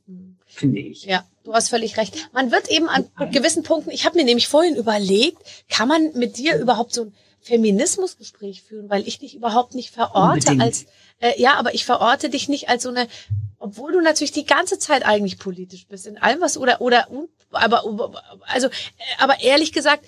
[0.46, 1.06] finde ich.
[1.06, 2.30] Ja, du hast völlig recht.
[2.34, 6.38] Man wird eben an gewissen Punkten, ich habe mir nämlich vorhin überlegt, kann man mit
[6.38, 10.62] dir überhaupt so ein Feminismusgespräch führen, weil ich dich überhaupt nicht verorte Unbedingt.
[10.62, 10.86] als,
[11.20, 13.08] äh, ja, aber ich verorte dich nicht als so eine,
[13.58, 17.08] obwohl du natürlich die ganze Zeit eigentlich politisch bist, in allem was, oder, oder,
[17.50, 17.84] aber,
[18.42, 18.72] also, äh,
[19.18, 20.06] aber ehrlich gesagt,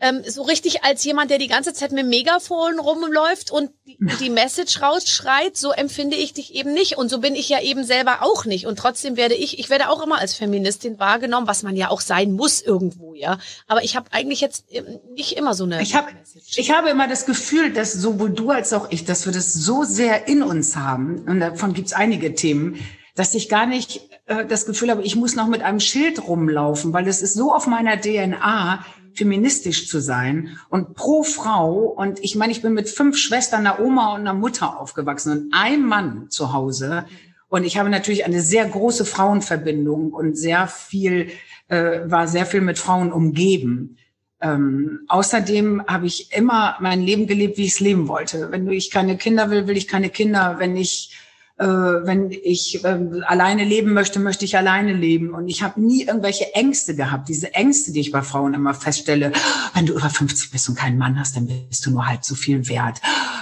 [0.00, 4.30] ähm, so richtig als jemand, der die ganze Zeit mit Megafon rumläuft und die, die
[4.30, 6.96] Message rausschreit, so empfinde ich dich eben nicht.
[6.96, 8.66] Und so bin ich ja eben selber auch nicht.
[8.66, 12.00] Und trotzdem werde ich, ich werde auch immer als Feministin wahrgenommen, was man ja auch
[12.00, 13.38] sein muss irgendwo, ja.
[13.66, 14.66] Aber ich habe eigentlich jetzt
[15.14, 15.82] nicht immer so eine.
[15.82, 16.08] Ich habe,
[16.56, 19.84] ich habe immer das Gefühl, dass sowohl du als auch ich, dass wir das so
[19.84, 21.24] sehr in uns haben.
[21.26, 22.80] Und davon gibt's einige Themen,
[23.14, 26.92] dass ich gar nicht äh, das Gefühl habe, ich muss noch mit einem Schild rumlaufen,
[26.92, 31.74] weil es ist so auf meiner DNA, feministisch zu sein und pro Frau.
[31.74, 35.54] Und ich meine, ich bin mit fünf Schwestern, einer Oma und einer Mutter aufgewachsen und
[35.54, 37.06] ein Mann zu Hause.
[37.48, 41.30] Und ich habe natürlich eine sehr große Frauenverbindung und sehr viel,
[41.68, 43.96] äh, war sehr viel mit Frauen umgeben.
[44.40, 48.50] Ähm, außerdem habe ich immer mein Leben gelebt, wie ich es leben wollte.
[48.50, 50.56] Wenn ich keine Kinder will, will ich keine Kinder.
[50.58, 51.16] Wenn ich
[51.66, 55.34] wenn ich äh, alleine leben möchte, möchte ich alleine leben.
[55.34, 57.28] Und ich habe nie irgendwelche Ängste gehabt.
[57.28, 59.32] Diese Ängste, die ich bei Frauen immer feststelle,
[59.74, 62.34] wenn du über 50 bist und keinen Mann hast, dann bist du nur halb so
[62.34, 63.00] viel wert.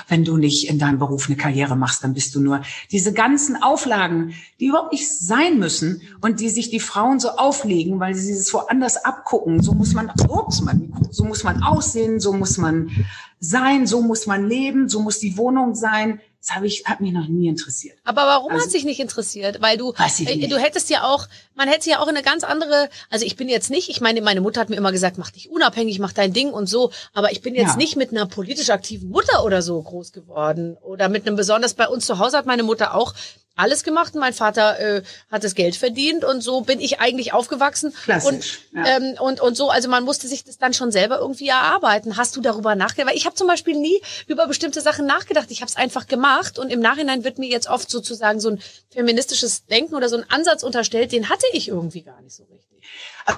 [0.09, 3.62] Wenn du nicht in deinem Beruf eine Karriere machst, dann bist du nur diese ganzen
[3.62, 8.33] Auflagen, die überhaupt nicht sein müssen und die sich die Frauen so auflegen, weil sie
[8.33, 9.62] es woanders abgucken.
[9.62, 12.90] So muss man, ups, mein so muss man aussehen, so muss man
[13.38, 17.12] sein, so muss man leben, so muss die Wohnung sein das habe ich, hat mich
[17.12, 17.98] noch nie interessiert.
[18.04, 19.61] Aber warum also, hat sich nicht interessiert?
[19.61, 23.24] Weil du, äh, du hättest ja auch, man hätte ja auch eine ganz andere, also
[23.26, 25.98] ich bin jetzt nicht, ich meine, meine Mutter hat mir immer gesagt, mach dich unabhängig,
[25.98, 27.76] mach dein Ding und so, aber ich bin jetzt ja.
[27.76, 31.88] nicht mit einer politisch aktiven Mutter oder so groß geworden oder mit einem besonders bei
[31.88, 33.14] uns zu Hause hat meine Mutter auch
[33.59, 37.33] alles gemacht und mein Vater äh, hat das Geld verdient und so bin ich eigentlich
[37.33, 37.92] aufgewachsen.
[38.05, 38.97] Klassisch, und, ja.
[38.97, 42.16] ähm, und, und so, also man musste sich das dann schon selber irgendwie erarbeiten.
[42.16, 43.11] Hast du darüber nachgedacht?
[43.11, 45.51] Weil ich habe zum Beispiel nie über bestimmte Sachen nachgedacht.
[45.51, 48.61] Ich habe es einfach gemacht und im Nachhinein wird mir jetzt oft sozusagen so ein
[48.90, 52.68] feministisches Denken oder so ein Ansatz unterstellt, den hatte ich irgendwie gar nicht so richtig.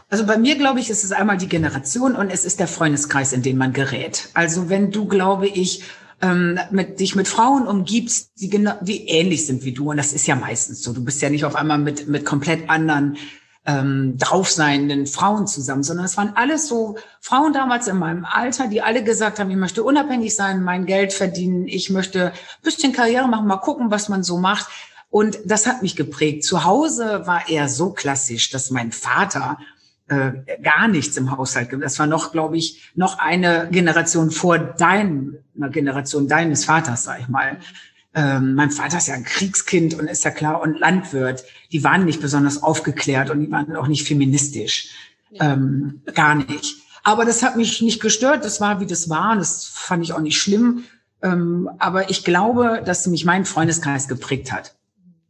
[0.09, 3.33] Also bei mir, glaube ich, ist es einmal die Generation und es ist der Freundeskreis,
[3.33, 4.29] in den man gerät.
[4.35, 5.83] Also wenn du, glaube ich,
[6.23, 9.91] ähm, mit, dich mit Frauen umgibst, die, genau, die ähnlich sind wie du.
[9.91, 10.93] Und das ist ja meistens so.
[10.93, 13.17] Du bist ja nicht auf einmal mit, mit komplett anderen
[13.67, 18.83] ähm, draufseienden Frauen zusammen, sondern es waren alles so Frauen damals in meinem Alter, die
[18.83, 23.47] alle gesagt haben, ich möchte unabhängig sein, mein Geld verdienen, ich möchte bisschen Karriere machen,
[23.47, 24.69] mal gucken, was man so macht.
[25.11, 26.45] Und das hat mich geprägt.
[26.45, 29.59] Zu Hause war er so klassisch, dass mein Vater
[30.11, 31.85] äh, gar nichts im Haushalt gibt.
[31.85, 37.29] Das war noch, glaube ich, noch eine Generation vor deiner Generation deines Vaters, sag ich
[37.29, 37.59] mal.
[38.13, 41.45] Ähm, mein Vater ist ja ein Kriegskind und ist ja klar und Landwirt.
[41.71, 44.89] Die waren nicht besonders aufgeklärt und die waren auch nicht feministisch.
[45.35, 46.79] Ähm, gar nicht.
[47.05, 48.45] Aber das hat mich nicht gestört.
[48.45, 49.37] Das war, wie das war.
[49.37, 50.83] Das fand ich auch nicht schlimm.
[51.23, 54.75] Ähm, aber ich glaube, dass mich mein Freundeskreis geprägt hat.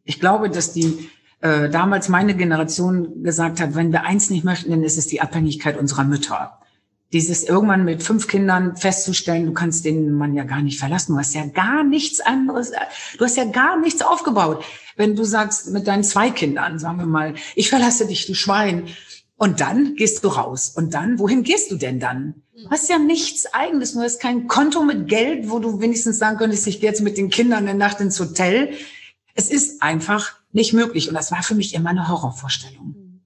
[0.04, 1.10] Ich glaube, dass die
[1.40, 5.20] äh, damals meine Generation gesagt hat, wenn wir eins nicht möchten, dann ist es die
[5.20, 6.59] Abhängigkeit unserer Mütter.
[7.12, 11.14] Dieses irgendwann mit fünf Kindern festzustellen, du kannst den Mann ja gar nicht verlassen.
[11.14, 12.72] Du hast ja gar nichts anderes,
[13.18, 14.64] du hast ja gar nichts aufgebaut.
[14.96, 18.85] Wenn du sagst mit deinen zwei Kindern, sagen wir mal, ich verlasse dich, du Schwein.
[19.37, 20.68] Und dann gehst du raus.
[20.68, 22.42] Und dann, wohin gehst du denn dann?
[22.55, 23.94] Du hast ja nichts eigenes.
[23.94, 27.16] Du hast kein Konto mit Geld, wo du wenigstens sagen könntest, ich gehe jetzt mit
[27.16, 28.74] den Kindern eine Nacht ins Hotel.
[29.35, 31.08] Es ist einfach nicht möglich.
[31.08, 33.20] Und das war für mich immer eine Horrorvorstellung.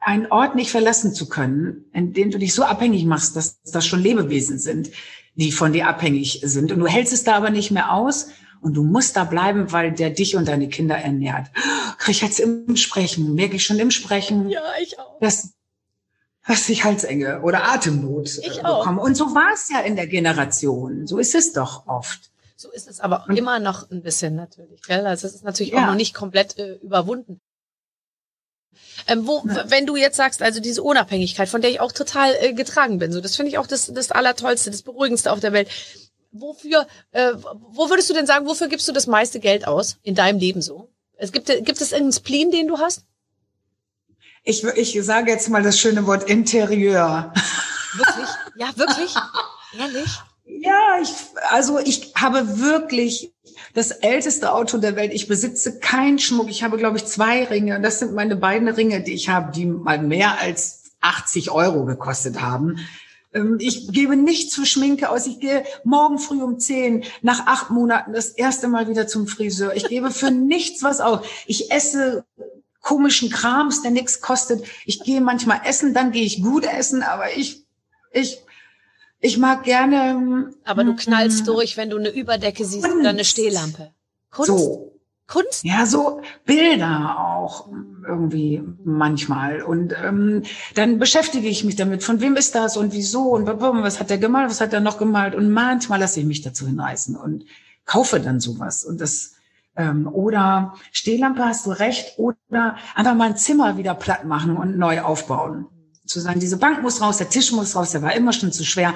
[0.00, 3.86] Einen Ort nicht verlassen zu können, in dem du dich so abhängig machst, dass das
[3.86, 4.90] schon Lebewesen sind,
[5.34, 6.72] die von dir abhängig sind.
[6.72, 8.28] Und du hältst es da aber nicht mehr aus
[8.60, 11.50] und du musst da bleiben, weil der dich und deine Kinder ernährt.
[11.98, 14.48] Krieg ich jetzt im Sprechen, merke ich schon im Sprechen.
[14.48, 15.18] Ja, ich auch.
[15.20, 15.52] Dass,
[16.46, 19.00] dass ich Halsenge oder Atemnot ich bekomme.
[19.00, 19.04] Auch.
[19.04, 21.06] Und so war es ja in der Generation.
[21.06, 22.30] So ist es doch oft.
[22.60, 24.82] So ist es aber immer noch ein bisschen natürlich.
[24.82, 25.06] Gell?
[25.06, 25.78] Also es ist natürlich ja.
[25.78, 27.40] auch noch nicht komplett äh, überwunden.
[29.06, 32.52] Ähm, wo, wenn du jetzt sagst, also diese Unabhängigkeit, von der ich auch total äh,
[32.54, 35.68] getragen bin, so das finde ich auch das, das Allertollste, das Beruhigendste auf der Welt.
[36.32, 40.16] Wofür, äh, wo würdest du denn sagen, wofür gibst du das meiste Geld aus in
[40.16, 40.88] deinem Leben so?
[41.16, 43.04] Es gibt, gibt es irgendeinen Spleen, den du hast?
[44.42, 47.32] Ich, ich sage jetzt mal das schöne Wort Interieur.
[47.94, 48.28] Wirklich?
[48.56, 49.14] Ja, wirklich?
[49.78, 50.10] Ehrlich?
[50.48, 51.12] Ja, ich,
[51.50, 53.32] also ich habe wirklich
[53.74, 55.12] das älteste Auto der Welt.
[55.12, 56.48] Ich besitze keinen Schmuck.
[56.48, 57.76] Ich habe, glaube ich, zwei Ringe.
[57.76, 61.84] Und das sind meine beiden Ringe, die ich habe, die mal mehr als 80 Euro
[61.84, 62.78] gekostet haben.
[63.34, 65.26] Ähm, ich gebe nichts für Schminke aus.
[65.26, 69.76] Ich gehe morgen früh um zehn, nach acht Monaten das erste Mal wieder zum Friseur.
[69.76, 71.26] Ich gebe für nichts was aus.
[71.46, 72.24] Ich esse
[72.80, 74.64] komischen Krams, der nichts kostet.
[74.86, 77.66] Ich gehe manchmal essen, dann gehe ich gut essen, aber ich,
[78.12, 78.38] ich
[79.20, 80.50] ich mag gerne.
[80.64, 83.00] Aber du knallst mm, durch, wenn du eine Überdecke siehst Kunst.
[83.00, 83.92] oder eine Stehlampe.
[84.30, 84.48] Kunst.
[84.48, 84.92] So.
[85.26, 85.62] Kunst?
[85.62, 87.68] Ja, so Bilder auch
[88.06, 89.60] irgendwie manchmal.
[89.60, 90.42] Und ähm,
[90.74, 94.16] dann beschäftige ich mich damit, von wem ist das und wieso und was hat er
[94.16, 95.34] gemalt, was hat er noch gemalt.
[95.34, 97.44] Und manchmal lasse ich mich dazu hinreißen und
[97.84, 98.84] kaufe dann sowas.
[98.84, 99.34] Und das
[99.76, 104.78] ähm, oder Stehlampe hast du recht, oder einfach mal ein Zimmer wieder platt machen und
[104.78, 105.66] neu aufbauen
[106.08, 108.64] zu sagen, diese Bank muss raus, der Tisch muss raus, der war immer schon zu
[108.64, 108.94] schwer,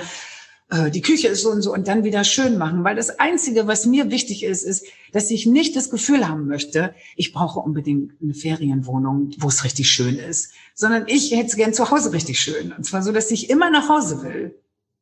[0.72, 2.83] äh, die Küche ist so und so und dann wieder schön machen.
[2.85, 6.94] Weil das Einzige, was mir wichtig ist, ist, dass ich nicht das Gefühl haben möchte,
[7.16, 11.75] ich brauche unbedingt eine Ferienwohnung, wo es richtig schön ist, sondern ich hätte es gern
[11.75, 12.72] zu Hause richtig schön.
[12.72, 14.59] Und zwar so, dass ich immer nach Hause will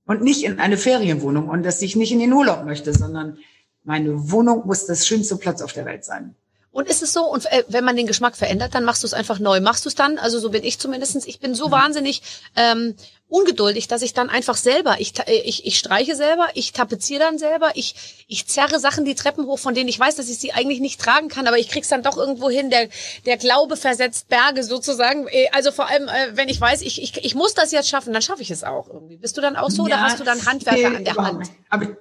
[0.06, 3.38] und nicht in eine Ferienwohnung und dass ich nicht in den Urlaub möchte, sondern
[3.84, 6.34] meine Wohnung muss das schönste Platz auf der Welt sein.
[6.72, 9.12] Und ist es so, und äh, wenn man den Geschmack verändert, dann machst du es
[9.12, 9.60] einfach neu.
[9.60, 11.26] Machst du es dann, also so bin ich zumindestens.
[11.26, 11.72] ich bin so mhm.
[11.72, 12.22] wahnsinnig
[12.54, 12.94] ähm,
[13.28, 17.38] ungeduldig, dass ich dann einfach selber, ich, äh, ich, ich streiche selber, ich tapeziere dann
[17.38, 20.52] selber, ich, ich zerre Sachen die Treppen hoch, von denen ich weiß, dass ich sie
[20.52, 22.70] eigentlich nicht tragen kann, aber ich krieg's dann doch irgendwo hin.
[22.70, 22.88] Der,
[23.26, 25.26] der Glaube versetzt Berge sozusagen.
[25.26, 28.12] Äh, also vor allem, äh, wenn ich weiß, ich, ich, ich muss das jetzt schaffen,
[28.12, 29.16] dann schaffe ich es auch irgendwie.
[29.16, 31.50] Bist du dann auch so ja, oder hast du dann Handwerker an der Hand?
[31.68, 31.96] Aber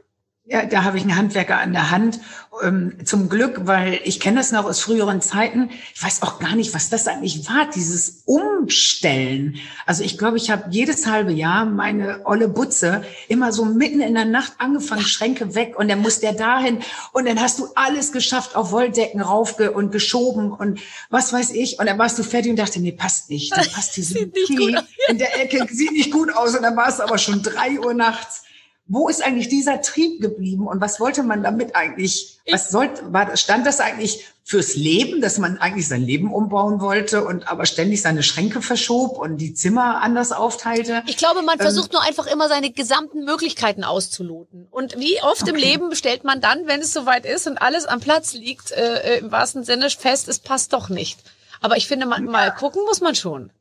[0.50, 2.20] ja, da habe ich einen Handwerker an der Hand.
[2.64, 5.70] Ähm, zum Glück, weil ich kenne das noch aus früheren Zeiten.
[5.94, 9.58] Ich weiß auch gar nicht, was das eigentlich war, dieses Umstellen.
[9.86, 14.16] Also ich glaube, ich habe jedes halbe Jahr meine olle Butze immer so mitten in
[14.16, 16.80] der Nacht angefangen, Schränke weg und dann muss der dahin
[17.14, 21.80] und dann hast du alles geschafft, auf Wolldecken raufge und geschoben und was weiß ich.
[21.80, 23.56] Und dann warst du fertig und dachte, nee, passt nicht.
[23.56, 24.76] Dann passt diese Key
[25.08, 27.94] in der Ecke, sieht nicht gut aus und dann war es aber schon drei Uhr
[27.94, 28.44] nachts.
[28.90, 32.40] Wo ist eigentlich dieser Trieb geblieben und was wollte man damit eigentlich?
[32.50, 37.24] Was sollte, war, stand das eigentlich fürs Leben, dass man eigentlich sein Leben umbauen wollte
[37.24, 41.04] und aber ständig seine Schränke verschob und die Zimmer anders aufteilte?
[41.06, 44.68] Ich glaube, man ähm, versucht nur einfach immer seine gesamten Möglichkeiten auszuloten.
[44.72, 45.52] Und wie oft okay.
[45.52, 49.18] im Leben stellt man dann, wenn es soweit ist und alles am Platz liegt, äh,
[49.18, 51.20] äh im wahrsten Sinne fest, es passt doch nicht.
[51.62, 53.52] Aber ich finde, man, mal gucken muss man schon.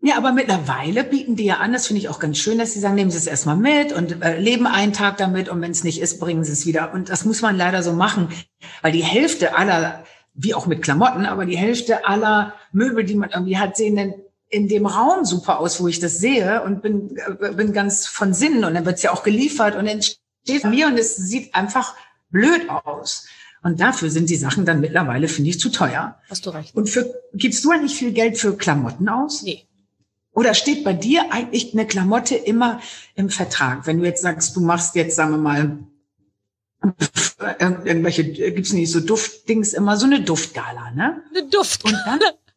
[0.00, 2.78] Ja, aber mittlerweile bieten die ja an, das finde ich auch ganz schön, dass sie
[2.78, 5.82] sagen, nehmen Sie es erstmal mit und äh, leben einen Tag damit und wenn es
[5.82, 6.94] nicht ist, bringen Sie es wieder.
[6.94, 8.28] Und das muss man leider so machen,
[8.80, 13.30] weil die Hälfte aller, wie auch mit Klamotten, aber die Hälfte aller Möbel, die man
[13.30, 14.14] irgendwie hat, sehen dann
[14.50, 18.32] in dem Raum super aus, wo ich das sehe und bin, äh, bin ganz von
[18.32, 21.96] Sinnen und dann wird's ja auch geliefert und dann steht mir und es sieht einfach
[22.30, 23.26] blöd aus.
[23.62, 26.18] Und dafür sind die Sachen dann mittlerweile, finde ich, zu teuer.
[26.30, 26.74] Hast du recht.
[26.76, 29.42] Und für, gibst du eigentlich viel Geld für Klamotten aus?
[29.42, 29.67] Nee.
[30.38, 32.80] Oder steht bei dir eigentlich eine Klamotte immer
[33.16, 33.88] im Vertrag?
[33.88, 35.78] Wenn du jetzt sagst, du machst jetzt, sagen wir mal,
[37.58, 41.24] irgendwelche, gibt's nicht so Duftdings immer, so eine Duftgala, ne?
[41.34, 42.20] Eine Duftgala.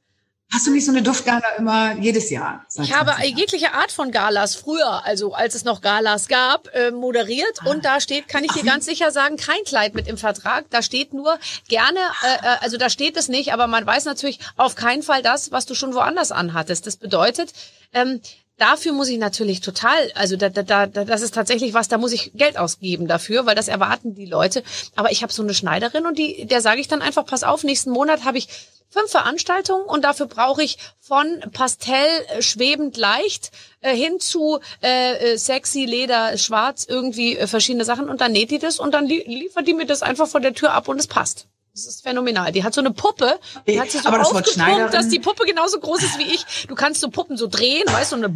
[0.54, 2.66] Hast du nicht so eine Duftgala immer jedes Jahr?
[2.82, 7.60] Ich habe jegliche Art von Galas früher, also als es noch Galas gab, äh, moderiert.
[7.62, 7.70] Ah.
[7.70, 10.66] Und da steht, kann ich dir ganz sicher sagen, kein Kleid mit im Vertrag.
[10.70, 14.40] Da steht nur gerne, äh, äh, also da steht es nicht, aber man weiß natürlich
[14.58, 16.86] auf keinen Fall das, was du schon woanders anhattest.
[16.86, 17.54] Das bedeutet,
[17.94, 18.20] ähm,
[18.58, 22.12] dafür muss ich natürlich total, also da, da, da, das ist tatsächlich was, da muss
[22.12, 24.64] ich Geld ausgeben dafür, weil das erwarten die Leute.
[24.96, 27.64] Aber ich habe so eine Schneiderin und die, der sage ich dann einfach, pass auf,
[27.64, 28.50] nächsten Monat habe ich
[28.92, 35.34] fünf Veranstaltungen und dafür brauche ich von Pastell äh, schwebend leicht äh, hin zu äh,
[35.34, 39.24] äh, sexy Leder schwarz irgendwie verschiedene Sachen und dann näht die das und dann li
[39.26, 41.48] liefert die mir das einfach vor der Tür ab und es passt.
[41.74, 42.52] Das ist phänomenal.
[42.52, 45.80] Die hat so eine Puppe, die hat sich so aber aufgepumpt, dass die Puppe genauso
[45.80, 46.68] groß ist wie ich.
[46.68, 48.36] Du kannst so Puppen so drehen, weißt du, und dann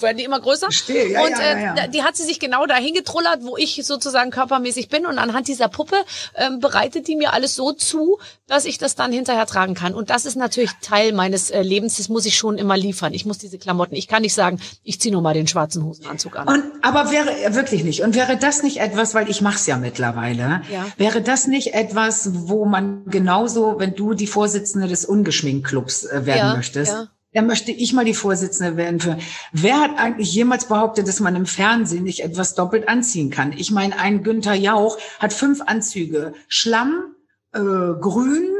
[0.00, 0.68] werden die immer größer.
[0.68, 3.78] Verstehe, ja, und ja, ja, äh, die hat sie sich genau dahin getrullert, wo ich
[3.84, 5.04] sozusagen körpermäßig bin.
[5.04, 5.96] Und anhand dieser Puppe
[6.34, 9.92] ähm, bereitet die mir alles so zu, dass ich das dann hinterher tragen kann.
[9.92, 11.98] Und das ist natürlich Teil meines äh, Lebens.
[11.98, 13.12] Das muss ich schon immer liefern.
[13.12, 13.94] Ich muss diese Klamotten.
[13.94, 16.48] Ich kann nicht sagen, ich ziehe nur mal den schwarzen Hosenanzug an.
[16.48, 18.00] Und aber wäre wirklich nicht.
[18.00, 20.62] Und wäre das nicht etwas, weil ich mache es ja mittlerweile.
[20.72, 20.86] Ja.
[20.96, 26.48] Wäre das nicht etwas wo man genauso, wenn du die Vorsitzende des Ungeschminkt-Clubs äh, werden
[26.48, 27.08] ja, möchtest, ja.
[27.32, 29.18] dann möchte ich mal die Vorsitzende werden für.
[29.52, 33.52] Wer hat eigentlich jemals behauptet, dass man im Fernsehen nicht etwas doppelt anziehen kann?
[33.52, 36.34] Ich meine, ein Günther Jauch hat fünf Anzüge.
[36.48, 37.14] Schlamm,
[37.52, 38.51] äh, grün,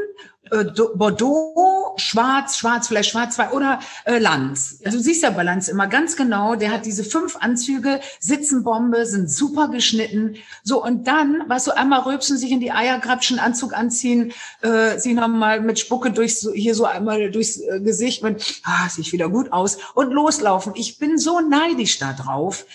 [0.53, 4.79] äh, Bordeaux, Schwarz, Schwarz, vielleicht Schwarz zwei oder äh, Lanz.
[4.83, 4.91] Ja.
[4.91, 6.55] Du siehst ja Balance immer ganz genau.
[6.55, 10.35] Der hat diese fünf Anzüge, Sitzenbombe, sind super geschnitten.
[10.63, 14.99] So und dann, weißt du, einmal rülpsen, sich in die Eier grapschen, Anzug anziehen, äh,
[14.99, 19.29] sie nochmal mit Spucke durchs hier so einmal durchs äh, Gesicht mit, ah, sieht wieder
[19.29, 20.73] gut aus und loslaufen.
[20.75, 22.65] Ich bin so neidisch da drauf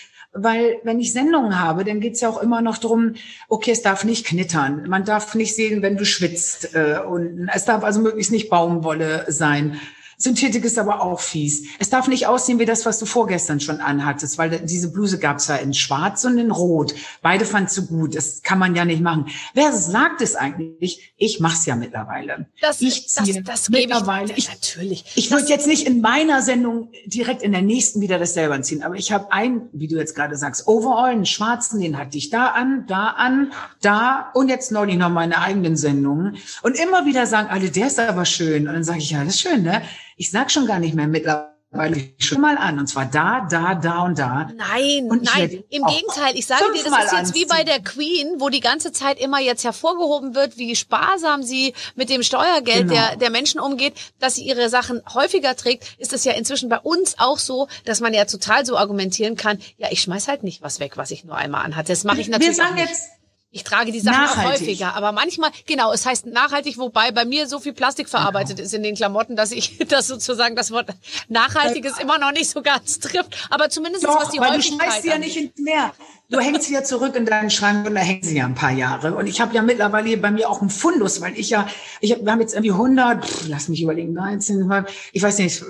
[0.42, 3.14] weil wenn ich Sendungen habe, dann geht's ja auch immer noch drum,
[3.48, 7.64] okay, es darf nicht knittern, man darf nicht sehen, wenn du schwitzt äh, und es
[7.64, 9.80] darf also möglichst nicht Baumwolle sein.
[10.20, 11.68] Synthetik ist aber auch fies.
[11.78, 15.46] Es darf nicht aussehen wie das, was du vorgestern schon anhattest, weil diese Bluse gab's
[15.46, 16.92] ja in schwarz und in rot.
[17.22, 18.16] Beide fandst du gut.
[18.16, 19.26] Das kann man ja nicht machen.
[19.54, 21.14] Wer sagt es eigentlich?
[21.16, 22.46] Ich mach's ja mittlerweile.
[22.60, 24.32] Das, ich ziehe das, das mittlerweile.
[24.34, 25.04] Ich, natürlich.
[25.14, 28.82] Ich würde jetzt nicht in meiner Sendung direkt in der nächsten wieder das selber ziehen,
[28.82, 32.30] aber ich habe einen, wie du jetzt gerade sagst, Overall, einen schwarzen, den hatte ich
[32.30, 33.52] da an, da an,
[33.82, 36.38] da und jetzt neulich noch meine eigenen Sendungen.
[36.62, 38.66] Und immer wieder sagen alle, der ist aber schön.
[38.66, 39.82] Und dann sage ich, ja, das ist schön, ne?
[40.18, 42.80] Ich sag schon gar nicht mehr mittlerweile schon mal an.
[42.80, 44.50] Und zwar da, da, da und da.
[44.56, 46.34] Nein, und nein, im Gegenteil.
[46.34, 49.38] Ich sage dir, das ist jetzt wie bei der Queen, wo die ganze Zeit immer
[49.38, 52.94] jetzt hervorgehoben wird, wie sparsam sie mit dem Steuergeld genau.
[52.94, 56.80] der, der Menschen umgeht, dass sie ihre Sachen häufiger trägt, ist es ja inzwischen bei
[56.80, 60.62] uns auch so, dass man ja total so argumentieren kann, ja, ich schmeiß halt nicht
[60.62, 61.92] was weg, was ich nur einmal anhatte.
[61.92, 62.88] Das mache ich natürlich Wir sagen nicht.
[62.88, 63.17] jetzt
[63.50, 64.44] ich trage die Sachen nachhaltig.
[64.44, 68.56] auch häufiger, aber manchmal, genau, es heißt nachhaltig, wobei bei mir so viel Plastik verarbeitet
[68.56, 68.66] genau.
[68.66, 70.90] ist in den Klamotten, dass ich das sozusagen das Wort
[71.28, 73.48] nachhaltiges immer noch nicht so ganz trifft.
[73.48, 75.92] Aber zumindest Doch, was die weil Häufigkeit du schmeißt sie ja nicht ins Meer.
[76.30, 78.72] Du hängst sie ja zurück in deinen Schrank und da hängen sie ja ein paar
[78.72, 79.14] Jahre.
[79.14, 81.66] Und ich habe ja mittlerweile bei mir auch einen Fundus, weil ich ja,
[82.02, 84.70] ich hab, wir haben jetzt irgendwie 100, pff, lass mich überlegen, 19,
[85.14, 85.64] ich weiß nicht,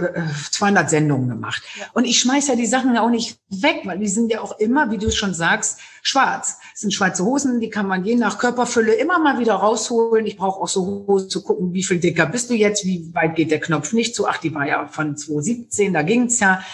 [0.50, 1.62] 200 äh, Sendungen gemacht.
[1.78, 1.86] Ja.
[1.92, 4.90] Und ich schmeiß ja die Sachen auch nicht weg, weil die sind ja auch immer,
[4.90, 6.58] wie du schon sagst, schwarz.
[6.72, 10.26] Das sind schwarze Hosen, die kann man je nach Körperfülle immer mal wieder rausholen.
[10.26, 13.36] Ich brauche auch so Hosen zu gucken, wie viel dicker bist du jetzt, wie weit
[13.36, 14.26] geht der Knopf nicht zu.
[14.26, 16.64] Ach, die war ja von 2017, da ging's ja.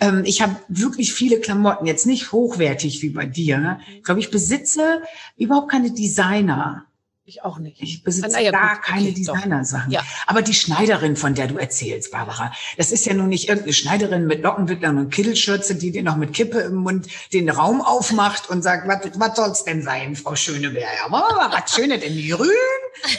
[0.00, 3.78] Ähm, ich habe wirklich viele Klamotten, jetzt nicht hochwertig wie bei dir.
[3.96, 5.02] Ich glaube, ich besitze
[5.36, 6.86] überhaupt keine Designer.
[7.30, 7.80] Ich auch nicht.
[7.80, 9.12] Ich besitze Ah, ja, gar gut, keine okay.
[9.14, 9.92] Designersachen.
[9.92, 10.02] Ja.
[10.26, 14.26] Aber die Schneiderin, von der du erzählst, Barbara, das ist ja nun nicht irgendeine Schneiderin
[14.26, 18.62] mit Lockenwicklern und Kittelschürze, die dir noch mit Kippe im Mund den Raum aufmacht und
[18.62, 20.80] sagt, was, was soll's denn sein, Frau Schöneberger?
[20.80, 21.08] Ja,
[21.52, 22.48] was Schönes in grün?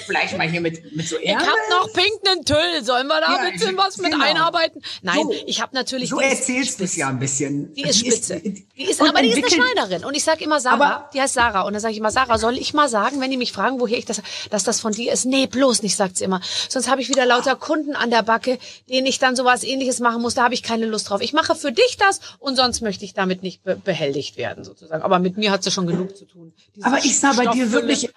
[0.06, 1.48] Vielleicht mal hier mit, mit so Ich Ärmel?
[1.48, 2.84] hab noch pinken Tüll.
[2.84, 4.26] Sollen wir da Ja, ein bisschen was mit genau.
[4.26, 4.82] einarbeiten?
[5.02, 5.34] Nein, So.
[5.46, 6.10] ich habe natürlich.
[6.10, 7.74] So die erzählst du es ja ein bisschen.
[7.76, 8.42] Die ist spitze.
[8.42, 10.04] Die ist, aber die ist eine Schneiderin.
[10.04, 11.62] Und ich sage immer Sarah, Aber- die heißt Sarah.
[11.62, 13.98] Und dann sage ich immer, Sarah, soll ich mal sagen, wenn die mich fragen, woher
[14.02, 15.26] ich das, dass das von dir ist?
[15.26, 16.42] Nee, bloß nicht, sagt sie immer.
[16.70, 20.22] Sonst habe ich wieder lauter Kunden an der Backe, denen ich dann sowas ähnliches machen
[20.22, 20.34] muss.
[20.34, 21.22] Da habe ich keine Lust drauf.
[21.22, 25.02] Ich mache für dich das und sonst möchte ich damit nicht be behelligt werden, sozusagen.
[25.02, 26.54] Aber mit mir hat sie schon genug zu tun.
[26.76, 28.14] Diese Aber ich sah bei dir wirklich, immer,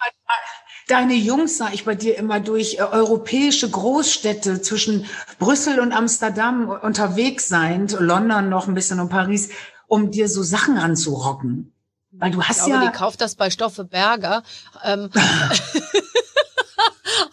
[0.87, 5.05] deine Jungs sah ich bei dir immer durch äh, europäische Großstädte zwischen
[5.39, 9.49] Brüssel und Amsterdam unterwegs sein, London noch ein bisschen und Paris,
[9.87, 11.74] um dir so Sachen ranzurocken.
[12.17, 14.43] Weil du Ich hast glaube, ja, die kauft das bei Stoffe Berger.
[14.83, 15.09] Ähm,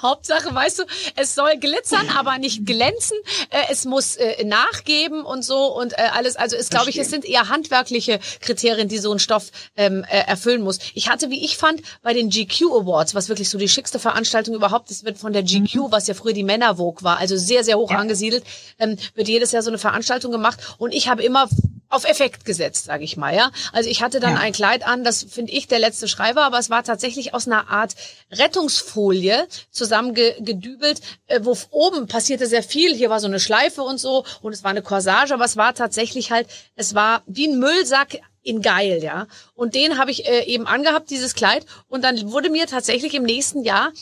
[0.02, 0.84] Hauptsache, weißt du,
[1.16, 3.16] es soll glitzern, aber nicht glänzen.
[3.50, 6.36] Äh, es muss äh, nachgeben und so und äh, alles.
[6.36, 10.18] Also es glaube ich, es sind eher handwerkliche Kriterien, die so ein Stoff ähm, äh,
[10.26, 10.78] erfüllen muss.
[10.94, 14.54] Ich hatte, wie ich fand, bei den GQ Awards, was wirklich so die schickste Veranstaltung
[14.54, 17.78] überhaupt ist, wird von der GQ, was ja früher die Männervogue war, also sehr, sehr
[17.78, 18.44] hoch angesiedelt,
[18.78, 20.58] ähm, wird jedes Jahr so eine Veranstaltung gemacht.
[20.78, 21.48] Und ich habe immer
[21.92, 23.50] auf Effekt gesetzt, sage ich mal, ja.
[23.72, 24.40] Also ich hatte dann Ja.
[24.40, 27.46] ein Kleid an, das finde ich der letzte Schrei war, aber es war tatsächlich aus
[27.46, 27.94] einer Art
[28.30, 32.94] Rettungsfolie zusammengedübelt, äh, wo oben passierte sehr viel.
[32.94, 35.74] Hier war so eine Schleife und so und es war eine Corsage, aber es war
[35.74, 39.26] tatsächlich halt, es war wie ein Müllsack in geil, ja.
[39.54, 41.64] Und den habe ich äh, eben angehabt, dieses Kleid.
[41.88, 43.92] Und dann wurde mir tatsächlich im nächsten Jahr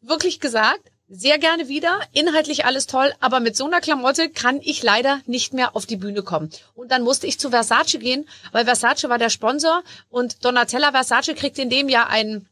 [0.00, 4.82] wirklich gesagt, sehr gerne wieder, inhaltlich alles toll, aber mit so einer Klamotte kann ich
[4.82, 6.50] leider nicht mehr auf die Bühne kommen.
[6.74, 11.34] Und dann musste ich zu Versace gehen, weil Versace war der Sponsor und Donatella Versace
[11.34, 12.48] kriegt in dem Jahr einen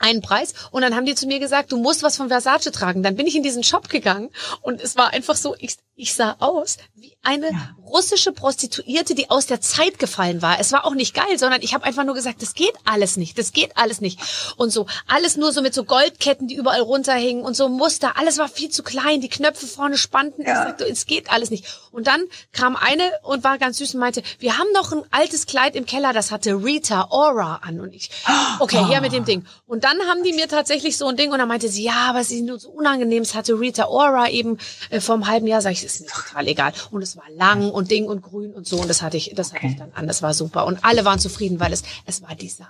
[0.00, 3.02] einen Preis und dann haben die zu mir gesagt, du musst was von Versace tragen.
[3.02, 4.30] Dann bin ich in diesen Shop gegangen
[4.62, 7.50] und es war einfach so, ich, ich sah aus wie eine
[7.84, 10.60] russische Prostituierte, die aus der Zeit gefallen war.
[10.60, 13.36] Es war auch nicht geil, sondern ich habe einfach nur gesagt, das geht alles nicht,
[13.36, 14.20] das geht alles nicht.
[14.56, 18.16] Und so alles nur so mit so Goldketten, die überall runterhingen und so Muster.
[18.16, 20.42] Alles war viel zu klein, die Knöpfe vorne spannten.
[20.42, 21.66] Ich sagte, es geht alles nicht.
[21.90, 22.22] Und dann
[22.52, 25.84] kam eine und war ganz süß und meinte, wir haben noch ein altes Kleid im
[25.84, 27.80] Keller, das hatte Rita Ora an.
[27.80, 28.10] Und ich,
[28.60, 29.44] okay, her mit dem Ding.
[29.66, 32.20] Und dann haben die mir tatsächlich so ein Ding und dann meinte sie, ja, aber
[32.20, 33.22] es ist nur so unangenehm.
[33.22, 34.58] Es hatte Rita Ora eben
[34.90, 35.60] äh, vor einem halben Jahr.
[35.60, 36.72] Sag ich, ist mir total egal.
[36.90, 38.80] Und es war lang und Ding und grün und so.
[38.80, 40.06] Und das hatte ich, das hatte ich dann an.
[40.06, 40.66] Das war super.
[40.66, 42.66] Und alle waren zufrieden, weil es, es war Design.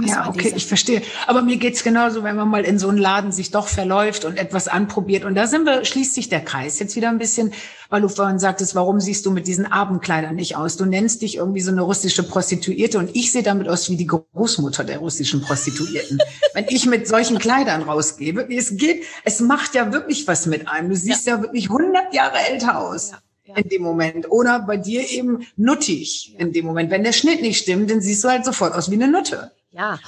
[0.00, 1.02] Das Ja, okay, ich verstehe.
[1.26, 4.38] Aber mir geht's genauso, wenn man mal in so einen Laden sich doch verläuft und
[4.38, 5.24] etwas anprobiert.
[5.24, 7.52] Und da sind wir, schließt sich der Kreis jetzt wieder ein bisschen,
[7.88, 10.76] weil du vorhin sagtest, warum siehst du mit diesen Abendkleidern nicht aus?
[10.76, 14.06] Du nennst dich irgendwie so eine russische Prostituierte und ich sehe damit aus wie die
[14.06, 16.18] Großmutter der russischen Prostituierten.
[16.54, 20.68] wenn ich mit solchen Kleidern rausgebe, wie es geht, es macht ja wirklich was mit
[20.68, 20.88] einem.
[20.90, 23.10] Du siehst ja, wirklich 100 Jahre älter aus.
[23.10, 23.56] Ja, ja.
[23.56, 24.30] In dem Moment.
[24.30, 26.90] Oder bei dir eben nuttig in dem Moment.
[26.90, 29.52] Wenn der Schnitt nicht stimmt, dann siehst du halt sofort aus wie eine Nutte.
[29.72, 30.00] Ja,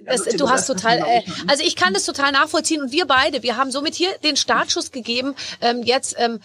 [0.00, 3.56] das, du hast total, äh, also ich kann das total nachvollziehen und wir beide, wir
[3.56, 6.40] haben somit hier den Startschuss gegeben, ähm, jetzt ähm,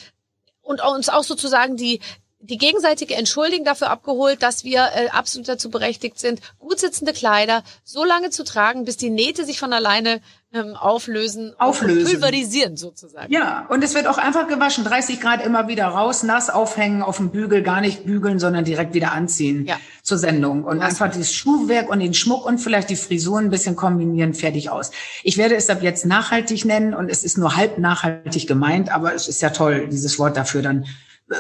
[0.62, 2.00] und uns auch sozusagen die
[2.44, 7.64] die gegenseitige Entschuldigung dafür abgeholt, dass wir äh, absolut dazu berechtigt sind, gut sitzende Kleider
[7.84, 10.22] so lange zu tragen, bis die Nähte sich von alleine
[10.54, 12.12] ähm, auflösen, Auflösen.
[12.20, 13.32] pulverisieren sozusagen.
[13.32, 14.84] Ja, und es wird auch einfach gewaschen.
[14.84, 18.94] 30 Grad immer wieder raus, nass aufhängen auf dem Bügel, gar nicht bügeln, sondern direkt
[18.94, 19.78] wieder anziehen Ja.
[20.04, 20.64] zur Sendung.
[20.64, 24.70] Und einfach das Schuhwerk und den Schmuck und vielleicht die Frisuren ein bisschen kombinieren, fertig
[24.70, 24.92] aus.
[25.24, 29.14] Ich werde es ab jetzt nachhaltig nennen und es ist nur halb nachhaltig gemeint, aber
[29.16, 30.86] es ist ja toll, dieses Wort dafür dann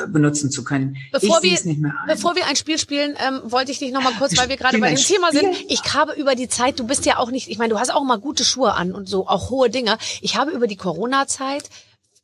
[0.07, 0.97] benutzen zu können.
[1.11, 2.07] Bevor wir, es nicht mehr ein.
[2.07, 4.77] bevor wir ein Spiel spielen, ähm, wollte ich dich noch mal kurz, weil wir gerade
[4.79, 5.55] bei dem Thema sind.
[5.67, 8.03] Ich habe über die Zeit, du bist ja auch nicht, ich meine, du hast auch
[8.03, 9.97] mal gute Schuhe an und so, auch hohe Dinger.
[10.21, 11.63] Ich habe über die Corona-Zeit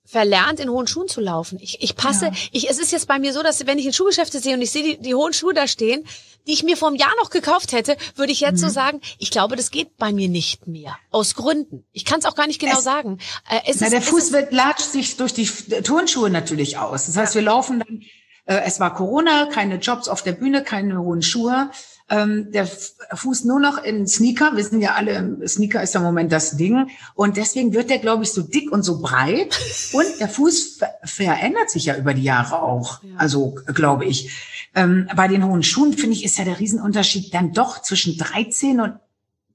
[0.07, 1.59] verlernt, in hohen Schuhen zu laufen.
[1.61, 4.39] Ich, ich passe, ich, es ist jetzt bei mir so, dass wenn ich in Schuhgeschäfte
[4.39, 6.05] sehe und ich sehe die, die hohen Schuhe da stehen,
[6.47, 9.31] die ich mir vor einem Jahr noch gekauft hätte, würde ich jetzt so sagen, ich
[9.31, 10.97] glaube, das geht bei mir nicht mehr.
[11.11, 11.83] Aus Gründen.
[11.91, 13.17] Ich kann es auch gar nicht genau Es- sagen.
[13.49, 15.45] Äh, Na, ist, der Fuß wird latscht sich durch die
[15.83, 17.07] Turnschuhe natürlich aus.
[17.07, 18.01] Das heißt, wir laufen dann,
[18.45, 21.69] äh, es war Corona, keine Jobs auf der Bühne, keine hohen Schuhe.
[22.09, 24.55] Ähm, der Fuß nur noch in Sneaker.
[24.55, 26.89] Wir sind ja alle, Sneaker ist ja im Moment das Ding.
[27.15, 29.59] Und deswegen wird der, glaube ich, so dick und so breit.
[29.93, 33.01] Und der Fuß ver verändert sich ja über die Jahre auch.
[33.17, 34.31] Also, glaube ich.
[34.73, 38.79] Ähm, bei den hohen Schuhen, finde ich, ist ja der Riesenunterschied dann doch zwischen 13
[38.79, 38.93] und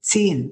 [0.01, 0.51] 10.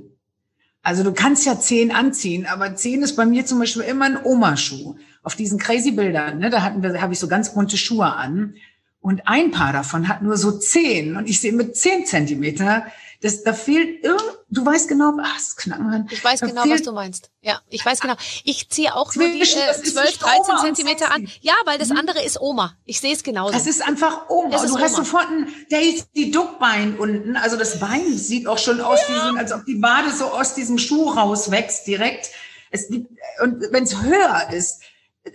[0.84, 4.24] Also du kannst ja zehn anziehen, aber zehn ist bei mir zum Beispiel immer ein
[4.24, 4.96] Omaschuh.
[5.24, 8.56] Auf diesen crazy Bildern, ne, da hatten wir, habe ich so ganz bunte Schuhe an.
[9.02, 12.86] Und ein Paar davon hat nur so zehn und ich sehe mit zehn Zentimeter,
[13.22, 16.08] das, da fehlt irgend, du weißt genau, ach, das Knacken.
[16.12, 17.30] Ich weiß da genau, was du meinst.
[17.42, 18.16] Ja, ich weiß genau.
[18.44, 21.12] Ich ziehe auch nur die Zwischen- äh, das ist 12, nicht 13 Oma und Zentimeter
[21.12, 21.28] an.
[21.42, 22.76] Ja, weil das andere ist Oma.
[22.86, 23.54] Ich sehe es genauso.
[23.54, 24.56] Das ist einfach Oma.
[24.56, 25.04] Ist du hast Oma.
[25.04, 27.36] sofort ein Daisy Duckbein unten.
[27.38, 30.56] Also das Bein sieht auch schon aus, wie so, als ob die Wade so aus
[30.56, 32.30] diesem Schuh rauswächst direkt.
[32.72, 34.82] Es, und wenn es höher ist,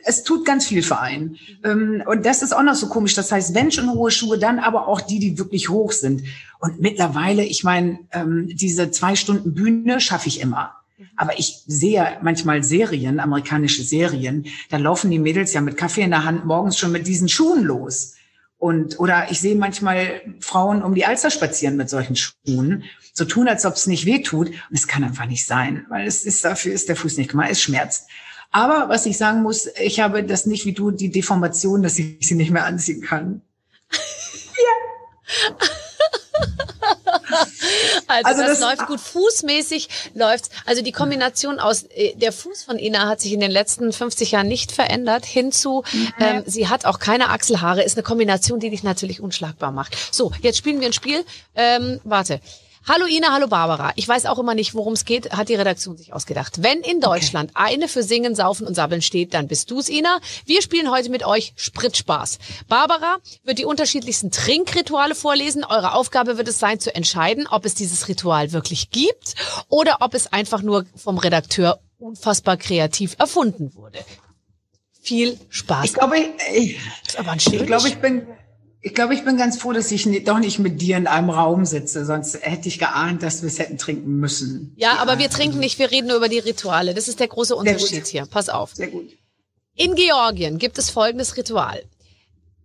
[0.04, 1.36] es tut ganz viel für einen.
[1.64, 3.14] Ähm, Und das ist auch noch so komisch.
[3.14, 6.22] Das heißt, wenn schon hohe Schuhe, dann aber auch die, die wirklich hoch sind.
[6.58, 10.74] Und mittlerweile, ich meine, ähm, diese zwei Stunden Bühne schaffe ich immer.
[11.14, 16.10] Aber ich sehe manchmal Serien, amerikanische Serien, da laufen die Mädels ja mit Kaffee in
[16.10, 18.14] der Hand morgens schon mit diesen Schuhen los.
[18.58, 23.46] Und, oder ich sehe manchmal Frauen um die Alster spazieren mit solchen Schuhen, so tun,
[23.46, 24.48] als ob es nicht weh tut.
[24.48, 27.50] Und es kann einfach nicht sein, weil es ist, dafür ist der Fuß nicht gemacht,
[27.50, 28.08] es schmerzt.
[28.50, 32.16] Aber was ich sagen muss, ich habe das nicht wie du, die Deformation, dass ich
[32.26, 33.42] sie nicht mehr anziehen kann.
[38.06, 39.00] Also, Also das, das- läuft gut.
[39.00, 40.50] Fußmäßig läuft's.
[40.64, 44.30] Also die Kombination aus äh, der Fuß von Ina hat sich in den letzten 50
[44.32, 45.26] Jahren nicht verändert.
[45.26, 45.82] Hinzu,
[46.20, 47.82] ähm, sie hat auch keine Achselhaare.
[47.82, 49.96] Ist eine Kombination, die dich natürlich unschlagbar macht.
[50.14, 51.24] So, jetzt spielen wir ein Spiel.
[51.54, 52.40] Ähm, warte.
[52.88, 53.92] Hallo Ina, hallo Barbara.
[53.96, 56.62] Ich weiß auch immer nicht, worum es geht, hat die Redaktion sich ausgedacht.
[56.62, 60.20] Wenn in Deutschland eine für Singen, Saufen und Sabbeln steht, dann bist du's, Ina.
[60.44, 62.38] Wir spielen heute mit euch Spritspaß.
[62.68, 65.64] Barbara wird die unterschiedlichsten Trinkrituale vorlesen.
[65.64, 69.34] Eure Aufgabe wird es sein, zu entscheiden, ob es dieses Ritual wirklich gibt
[69.68, 73.98] oder ob es einfach nur vom Redakteur unfassbar kreativ erfunden wurde.
[75.02, 75.86] Viel Spaß.
[75.86, 78.28] Ich glaube, ich, ich, ich glaube, ich bin,
[78.86, 81.64] ich glaube, ich bin ganz froh, dass ich doch nicht mit dir in einem Raum
[81.64, 84.74] sitze, sonst hätte ich geahnt, dass wir es hätten trinken müssen.
[84.76, 86.94] Ja, aber wir trinken nicht, wir reden nur über die Rituale.
[86.94, 87.56] Das ist der große.
[87.56, 88.26] Unterschied hier.
[88.26, 88.76] Pass auf.
[88.76, 89.10] Sehr gut.
[89.74, 91.82] In Georgien gibt es folgendes Ritual.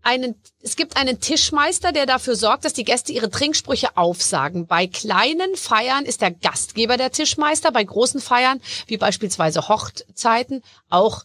[0.04, 4.68] Einen, es gibt einen Tischmeister, der dafür sorgt, dass die Gäste ihre Trinksprüche aufsagen.
[4.68, 11.24] Bei kleinen Feiern ist der Gastgeber der Tischmeister, bei großen Feiern, wie beispielsweise Hochzeiten, auch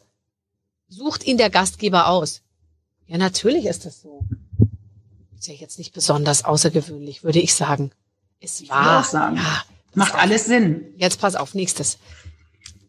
[0.88, 2.40] sucht ihn der Gastgeber aus.
[3.08, 4.24] Ja, natürlich ist das so.
[5.46, 7.92] Ist ja jetzt nicht besonders außergewöhnlich, würde ich sagen.
[8.40, 8.98] Es würde war.
[8.98, 9.36] auch sagen.
[9.36, 9.62] Ja,
[9.94, 10.92] Macht alles Sinn.
[10.96, 11.98] Jetzt pass auf, nächstes.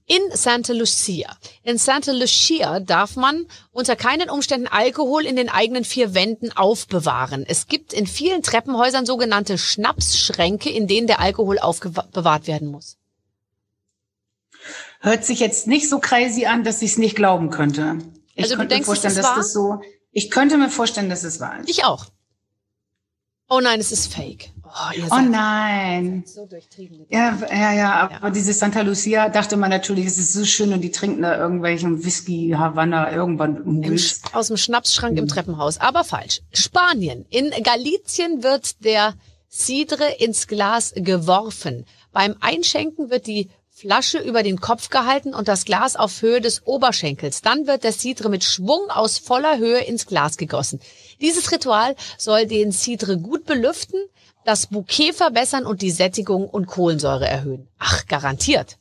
[0.08, 1.38] In Santa Lucia.
[1.62, 7.46] In Santa Lucia darf man unter keinen Umständen Alkohol in den eigenen vier Wänden aufbewahren.
[7.48, 12.98] Es gibt in vielen Treppenhäusern sogenannte Schnapsschränke, in denen der Alkohol aufbewahrt werden muss.
[15.00, 18.00] Hört sich jetzt nicht so crazy an, dass ich es nicht glauben könnte.
[18.34, 19.80] Ich Also könnte mir vorstellen, dass das so.
[20.12, 21.70] Ich könnte mir vorstellen, dass es wahr ist.
[21.70, 22.08] Ich auch.
[23.50, 24.52] Oh nein, es ist fake.
[24.66, 26.24] Oh, ihr Oh nein.
[26.26, 27.06] so durchtrieben.
[27.10, 30.82] Ja, ja, ja, aber diese Santa Lucia dachte man natürlich, es ist so schön und
[30.82, 33.98] die trinken da irgendwelchen Whisky, Havanna, irgendwann Im,
[34.34, 35.20] aus dem Schnapsschrank Mhm.
[35.20, 35.78] im Treppenhaus.
[35.80, 36.42] Aber falsch.
[36.52, 37.26] Spanien.
[37.30, 39.14] In Galizien wird der
[39.50, 41.86] Cidre ins Glas geworfen.
[42.12, 43.50] Beim Einschenken wird die
[43.80, 47.44] Flasche über den Kopf gehalten und das Glas auf Höhe des Oberschenkels.
[47.44, 50.80] Dann wird der Cidre mit Schwung aus voller Höhe ins Glas gegossen.
[51.22, 54.00] Dieses Ritual soll den Cidre gut belüften,
[54.46, 57.68] das Bouquet verbessern und die Sättigung und Kohlensäure erhöhen.
[57.78, 58.80] Ach, garantiert.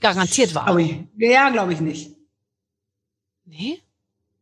[0.00, 0.76] Garantiert wahr.
[0.76, 0.78] Oh,
[1.16, 2.14] ja, glaube ich nicht.
[3.46, 3.80] Nee?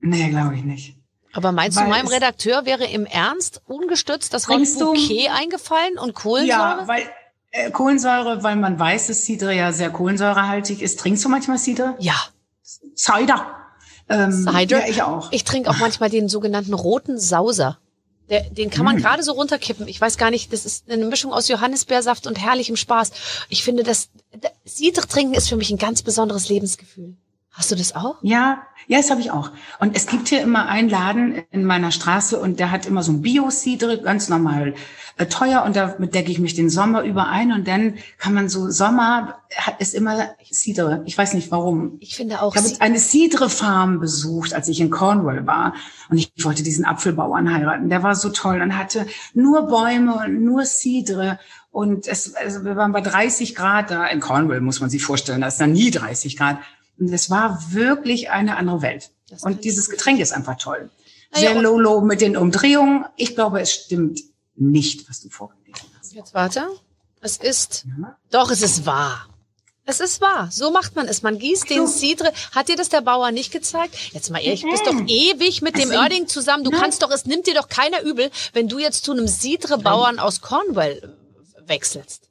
[0.01, 0.97] Nee, glaube ich nicht.
[1.33, 6.15] Aber meinst Weil du, meinem Redakteur wäre im Ernst ungestützt das Wort Bouquet eingefallen und
[6.15, 6.81] Kohlensäure?
[6.81, 7.09] Ja, weil
[7.73, 10.99] Kohlensäure, weil man weiß, dass Cidre ja sehr kohlensäurehaltig ist.
[11.01, 11.95] Trinkst du manchmal Cidre?
[11.99, 12.15] Ja.
[12.97, 13.47] Cider.
[14.09, 14.81] Ähm, Cider?
[14.81, 15.31] Ja, ich auch.
[15.33, 17.79] Ich trinke auch manchmal den sogenannten roten Sauser.
[18.31, 18.87] Der, den kann Mm.
[18.87, 19.87] man gerade so runterkippen.
[19.89, 23.11] Ich weiß gar nicht, das ist eine Mischung aus Johannisbeersaft und herrlichem Spaß.
[23.49, 24.09] Ich finde, das
[24.67, 27.17] Cider trinken ist für mich ein ganz besonderes Lebensgefühl.
[27.53, 28.17] Hast du das auch?
[28.23, 29.51] Ja, ja, das habe ich auch.
[29.79, 33.13] Und es gibt hier immer einen Laden in meiner Straße und der hat immer so
[33.13, 34.75] ein Bio-Cidre, ganz normal
[35.19, 38.49] äh, teuer und damit decke ich mich den Sommer über ein und dann kann man
[38.49, 41.03] so, Sommer hat es immer Cidre.
[41.05, 41.99] Ich weiß nicht warum.
[42.01, 42.57] Ich finde auch.
[42.57, 45.75] Ich habe eine Cidre-Farm besucht, als ich in Cornwall war.
[46.09, 47.91] Und ich wollte diesen Apfelbauern heiraten.
[47.91, 51.39] Der war so toll und hatte nur Bäume und nur Cidre.
[51.71, 54.07] Und es, also wir waren bei 30 Grad da.
[54.07, 56.59] In Cornwall muss man sich vorstellen, da ist dann nie 30 Grad.
[57.03, 59.11] Und es war wirklich eine andere Welt.
[59.43, 60.89] Und dieses Getränk ist einfach toll.
[61.35, 63.07] Ja, Sehr low, low mit den Umdrehungen.
[63.17, 64.21] Ich glaube, es stimmt
[64.55, 66.15] nicht, was du vorgelesen hast.
[66.15, 66.69] Jetzt warte.
[67.21, 68.17] Es ist, Ja.
[68.31, 69.29] doch, es ist wahr.
[69.85, 70.49] Es ist wahr.
[70.53, 71.23] So macht man es.
[71.23, 71.89] Man gießt den.
[71.89, 72.33] Cidre.
[72.55, 73.97] Hat dir das der Bauer nicht gezeigt?
[74.13, 76.63] Jetzt mal ehrlich, du bist doch ewig mit dem Oerding zusammen.
[76.63, 80.21] Du kannst doch, es nimmt dir doch keiner übel, wenn du jetzt zu einem Cidre-Bauern
[80.21, 81.17] aus Cornwall
[81.57, 82.29] äh, wechselst.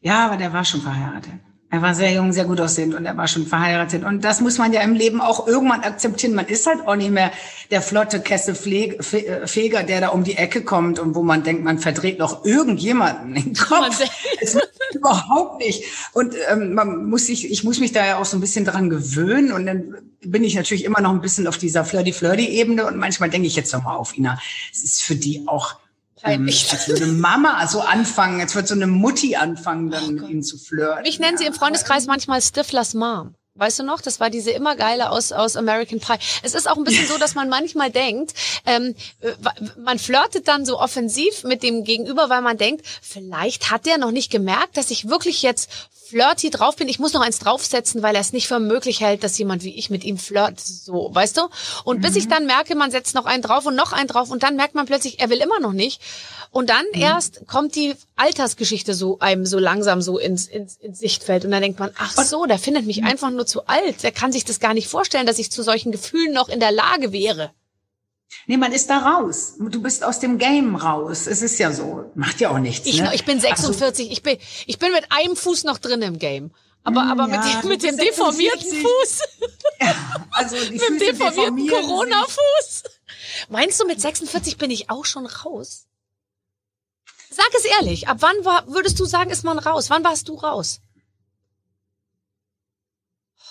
[0.00, 1.32] Ja, aber der war schon verheiratet.
[1.72, 4.04] Er war sehr jung, sehr gut aussehend und er war schon verheiratet.
[4.04, 6.34] Und das muss man ja im Leben auch irgendwann akzeptieren.
[6.34, 7.32] Man ist halt auch nicht mehr
[7.70, 12.18] der flotte Kesselfeger, der da um die Ecke kommt und wo man denkt, man verdreht
[12.18, 14.02] noch irgendjemanden den Kopf.
[14.94, 15.84] überhaupt nicht.
[16.12, 18.90] Und ähm, man muss sich, ich muss mich da ja auch so ein bisschen dran
[18.90, 19.50] gewöhnen.
[19.50, 22.84] Und dann bin ich natürlich immer noch ein bisschen auf dieser Flirty-Flirty-Ebene.
[22.84, 24.38] Und manchmal denke ich jetzt noch mal auf Ina.
[24.70, 25.76] Es ist für die auch
[26.22, 26.70] Peinlich.
[26.70, 30.42] Als würde Mama so anfangen, jetzt wird so eine Mutti anfangen, dann oh mit ihnen
[30.42, 31.04] zu flirten.
[31.04, 33.34] Ich nenne sie im Freundeskreis manchmal Stiflers Mom.
[33.54, 34.00] Weißt du noch?
[34.00, 36.16] Das war diese immer geile aus, aus American Pie.
[36.42, 38.32] Es ist auch ein bisschen so, dass man manchmal denkt,
[38.64, 38.94] ähm,
[39.76, 44.10] man flirtet dann so offensiv mit dem Gegenüber, weil man denkt, vielleicht hat der noch
[44.10, 45.70] nicht gemerkt, dass ich wirklich jetzt
[46.12, 46.88] flirty drauf bin.
[46.88, 49.74] Ich muss noch eins draufsetzen, weil er es nicht für möglich hält, dass jemand wie
[49.76, 50.60] ich mit ihm flirt.
[50.60, 51.48] So, weißt du?
[51.84, 52.02] Und mhm.
[52.02, 52.30] bis ich mhm.
[52.30, 54.84] dann merke, man setzt noch einen drauf und noch einen drauf und dann merkt man
[54.84, 56.02] plötzlich, er will immer noch nicht.
[56.50, 57.00] Und dann mhm.
[57.00, 61.46] erst kommt die Altersgeschichte so einem so langsam so ins, ins, ins Sichtfeld.
[61.46, 63.06] Und dann denkt man, ach so, der findet mich mhm.
[63.06, 64.02] einfach nur zu alt.
[64.02, 66.72] Der kann sich das gar nicht vorstellen, dass ich zu solchen Gefühlen noch in der
[66.72, 67.52] Lage wäre.
[68.46, 69.54] Nee, man ist da raus.
[69.58, 71.26] Du bist aus dem Game raus.
[71.26, 72.10] Es ist ja so.
[72.14, 72.86] Macht ja auch nichts.
[72.86, 73.14] Ich, ne?
[73.14, 73.82] ich bin 46.
[73.82, 76.50] Also, ich bin, ich bin mit einem Fuß noch drin im Game.
[76.84, 79.20] Aber, aber ja, mit, dem, mit dem deformierten Fuß.
[79.80, 79.94] Ja,
[80.32, 82.82] also die mit dem deformierten Corona-Fuß.
[83.48, 85.86] Meinst du, mit 46 bin ich auch schon raus?
[87.30, 88.08] Sag es ehrlich.
[88.08, 89.90] Ab wann war, würdest du sagen, ist man raus?
[89.90, 90.80] Wann warst du raus?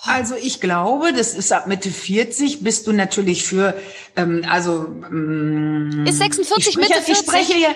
[0.03, 3.75] Also ich glaube, das ist ab Mitte 40 bist du natürlich für,
[4.15, 7.09] ähm, also ähm, ist 46 Mitte 40?
[7.11, 7.69] Ich spreche ja,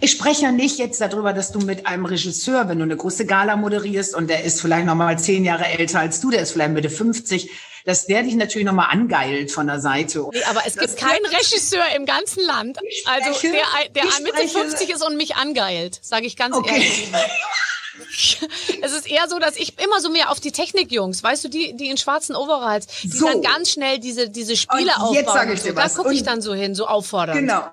[0.00, 3.24] ich spreche ja nicht jetzt darüber, dass du mit einem Regisseur, wenn du eine große
[3.24, 6.50] Gala moderierst und der ist vielleicht noch mal zehn Jahre älter als du, der ist
[6.52, 7.48] vielleicht Mitte 50,
[7.84, 10.26] dass der dich natürlich noch mal angeilt von der Seite.
[10.32, 14.48] Nee, aber es gibt keinen Regisseur im ganzen Land, also spreche, also der, der Mitte
[14.48, 16.72] 50 ist und mich angeilt, sage ich ganz okay.
[16.72, 17.08] ehrlich.
[18.82, 21.76] es ist eher so, dass ich immer so mehr auf die Technikjungs, weißt du, die,
[21.76, 23.26] die in schwarzen Overalls, die so.
[23.26, 25.14] dann ganz schnell diese, diese Spiele und aufbauen.
[25.14, 25.76] Jetzt sag ich dir so.
[25.76, 25.94] was.
[25.94, 27.36] Da gucke ich dann so hin, so auffordern.
[27.36, 27.64] Genau.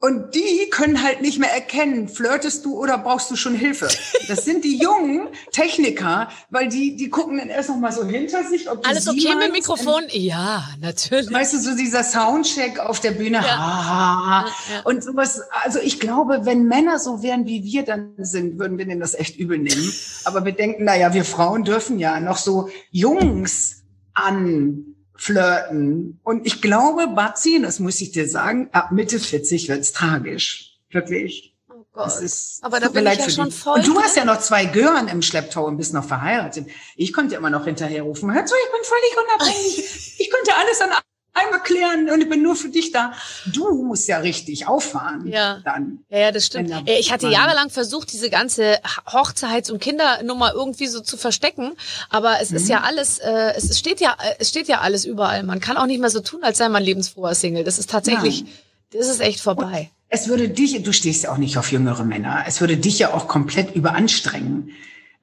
[0.00, 3.88] Und die können halt nicht mehr erkennen, flirtest du oder brauchst du schon Hilfe.
[4.28, 8.44] Das sind die jungen Techniker, weil die, die gucken dann erst noch mal so hinter
[8.44, 10.04] sich, ob Alles okay mit dem Mikrofon?
[10.10, 11.32] Ja, natürlich.
[11.32, 13.38] Weißt du, so dieser Soundcheck auf der Bühne.
[13.38, 13.56] Ja.
[13.58, 14.82] Ah, ja.
[14.84, 18.86] Und sowas, also ich glaube, wenn Männer so wären, wie wir dann sind, würden wir
[18.86, 19.92] denen das echt übel nehmen.
[20.24, 23.82] Aber wir denken, na ja, wir Frauen dürfen ja noch so Jungs
[24.14, 26.20] an flirten.
[26.22, 30.78] Und ich glaube, Batzi, das muss ich dir sagen, ab Mitte 40 wird's tragisch.
[30.90, 31.56] Wirklich.
[31.68, 32.20] Oh Gott.
[32.20, 33.80] Ist, Aber da bin ich ja schon voll.
[33.80, 36.68] Und du hast ja noch zwei Gören im Schlepptau und bist noch verheiratet.
[36.96, 38.32] Ich konnte immer noch hinterherrufen.
[38.32, 40.14] Hör zu, ich bin völlig unabhängig.
[40.18, 40.90] ich konnte alles an
[41.38, 43.12] einmal klären und ich bin nur für dich da.
[43.46, 45.26] Du musst ja richtig auffahren.
[45.26, 45.60] Ja.
[45.64, 46.00] Dann.
[46.08, 46.72] Ja, ja das stimmt.
[46.86, 51.72] Ich hatte jahrelang versucht, diese ganze Hochzeits- und Kindernummer irgendwie so zu verstecken.
[52.10, 52.56] Aber es mhm.
[52.56, 55.42] ist ja alles, äh, es steht ja, es steht ja alles überall.
[55.42, 57.64] Man kann auch nicht mehr so tun, als sei man lebensfroher Single.
[57.64, 58.52] Das ist tatsächlich, Nein.
[58.92, 59.90] das ist echt vorbei.
[59.90, 62.44] Und es würde dich, du stehst ja auch nicht auf jüngere Männer.
[62.46, 64.72] Es würde dich ja auch komplett überanstrengen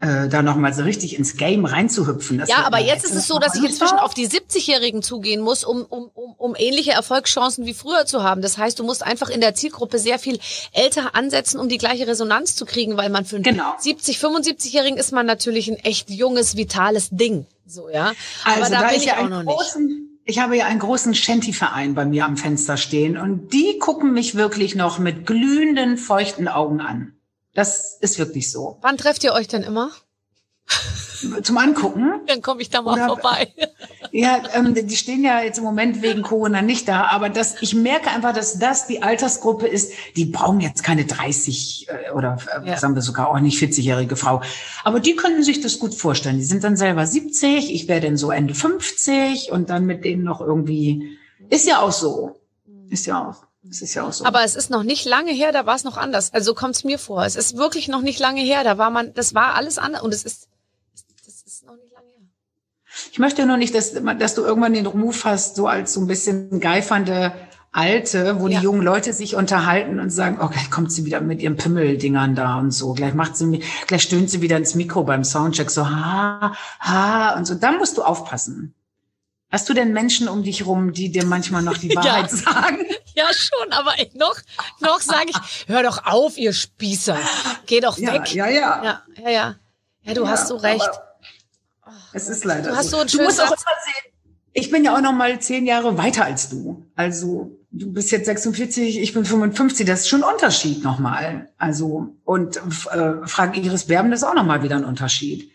[0.01, 2.37] äh, da nochmal so richtig ins Game reinzuhüpfen.
[2.37, 5.63] Das ja, aber jetzt ist es so, dass ich inzwischen auf die 70-Jährigen zugehen muss,
[5.63, 8.41] um, um, um, um ähnliche Erfolgschancen wie früher zu haben.
[8.41, 10.39] Das heißt, du musst einfach in der Zielgruppe sehr viel
[10.73, 13.73] älter ansetzen, um die gleiche Resonanz zu kriegen, weil man für einen genau.
[13.79, 17.45] 70, 75-Jährigen ist man natürlich ein echt junges, vitales Ding.
[17.65, 18.11] So, ja.
[18.43, 19.57] Aber also, da, da bin ich, ja auch noch nicht.
[20.25, 24.35] Ich habe ja einen großen Shanty-Verein bei mir am Fenster stehen und die gucken mich
[24.35, 27.14] wirklich noch mit glühenden, feuchten Augen an.
[27.55, 28.77] Das ist wirklich so.
[28.81, 29.91] Wann trefft ihr euch denn immer?
[31.41, 32.21] Zum Angucken.
[32.27, 33.53] Dann komme ich da mal Oder, vorbei.
[34.11, 37.73] Ja, ähm, die stehen ja jetzt im Moment wegen Corona nicht da, aber das, ich
[37.73, 42.69] merke einfach, dass das die Altersgruppe ist, die brauchen jetzt keine 30 äh, oder äh,
[42.69, 42.77] ja.
[42.77, 44.41] sagen wir sogar auch nicht 40-jährige Frau.
[44.83, 46.37] Aber die können sich das gut vorstellen.
[46.37, 50.23] Die sind dann selber 70, ich wäre dann so Ende 50 und dann mit denen
[50.23, 51.17] noch irgendwie.
[51.49, 52.39] Ist ja auch so.
[52.89, 53.44] Ist ja auch.
[53.67, 54.25] Das ist ja auch so.
[54.25, 56.33] Aber es ist noch nicht lange her, da war es noch anders.
[56.33, 57.25] Also kommt es mir vor.
[57.25, 58.63] Es ist wirklich noch nicht lange her.
[58.63, 60.47] Da war man, das war alles anders und es ist,
[61.25, 62.27] das ist noch nicht lange her.
[63.11, 66.07] Ich möchte nur nicht, dass, dass du irgendwann den Ruf hast, so als so ein
[66.07, 67.33] bisschen geifernde
[67.71, 68.59] Alte, wo ja.
[68.59, 72.35] die jungen Leute sich unterhalten und sagen, oh, gleich kommt sie wieder mit ihren Pimmeldingern
[72.35, 72.93] da und so.
[72.93, 77.45] Gleich macht sie, gleich stöhnt sie wieder ins Mikro beim Soundcheck so, ha, ha, und
[77.45, 77.55] so.
[77.55, 78.73] Da musst du aufpassen.
[79.55, 82.37] Hast du denn Menschen um dich rum, die dir manchmal noch die Wahrheit ja.
[82.37, 82.79] sagen?
[83.17, 84.35] Ja, schon, aber noch,
[84.81, 87.17] noch sage ich, hör doch auf, ihr Spießer.
[87.65, 88.35] Geh doch ja, weg.
[88.35, 88.83] Ja, ja.
[88.83, 89.55] Ja, ja, ja.
[90.01, 90.89] Ja, du hast so recht.
[92.11, 92.97] Es ist leider du hast so.
[92.97, 94.13] so ein du musst auch immer sehen,
[94.51, 96.85] ich bin ja auch noch mal zehn Jahre weiter als du.
[96.97, 99.87] Also du bist jetzt 46, ich bin 55.
[99.87, 101.47] Das ist schon ein Unterschied nochmal.
[101.57, 105.54] Also und äh, Frank Iris Berben, das ist auch nochmal wieder ein Unterschied.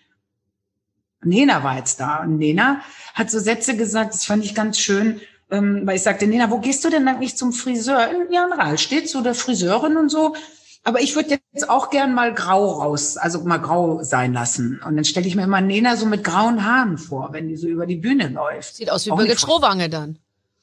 [1.23, 2.23] Nena war jetzt da.
[2.23, 2.81] Und Nena
[3.15, 6.59] hat so Sätze gesagt, das fand ich ganz schön, ähm, weil ich sagte, Nena, wo
[6.59, 8.11] gehst du denn eigentlich zum Friseur?
[8.11, 10.35] In Jan Rahl steht so der Friseurin und so.
[10.83, 14.81] Aber ich würde jetzt auch gern mal grau raus, also mal grau sein lassen.
[14.85, 17.69] Und dann stelle ich mir immer Nena so mit grauen Haaren vor, wenn die so
[17.69, 18.77] über die Bühne läuft.
[18.77, 20.19] Sieht aus wie Birgit Schrowange dann.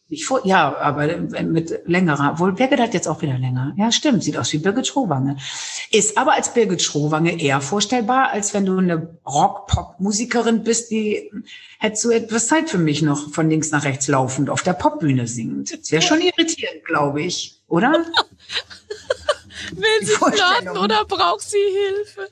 [0.09, 2.39] Nicht vor, ja, aber mit längerer.
[2.39, 3.73] Wohl Birgit hat jetzt auch wieder länger.
[3.75, 4.23] Ja, stimmt.
[4.23, 5.35] Sieht aus wie Birgit Schrowange.
[5.91, 11.29] Ist aber als Birgit Schrowange eher vorstellbar, als wenn du eine Rock-Pop-Musikerin bist, die
[11.79, 15.27] hättest du etwas Zeit für mich noch von links nach rechts laufend auf der Popbühne
[15.27, 15.77] singt.
[15.77, 18.05] Das wäre schon irritierend, glaube ich, oder?
[19.71, 22.29] Will sie flirten oder braucht sie Hilfe?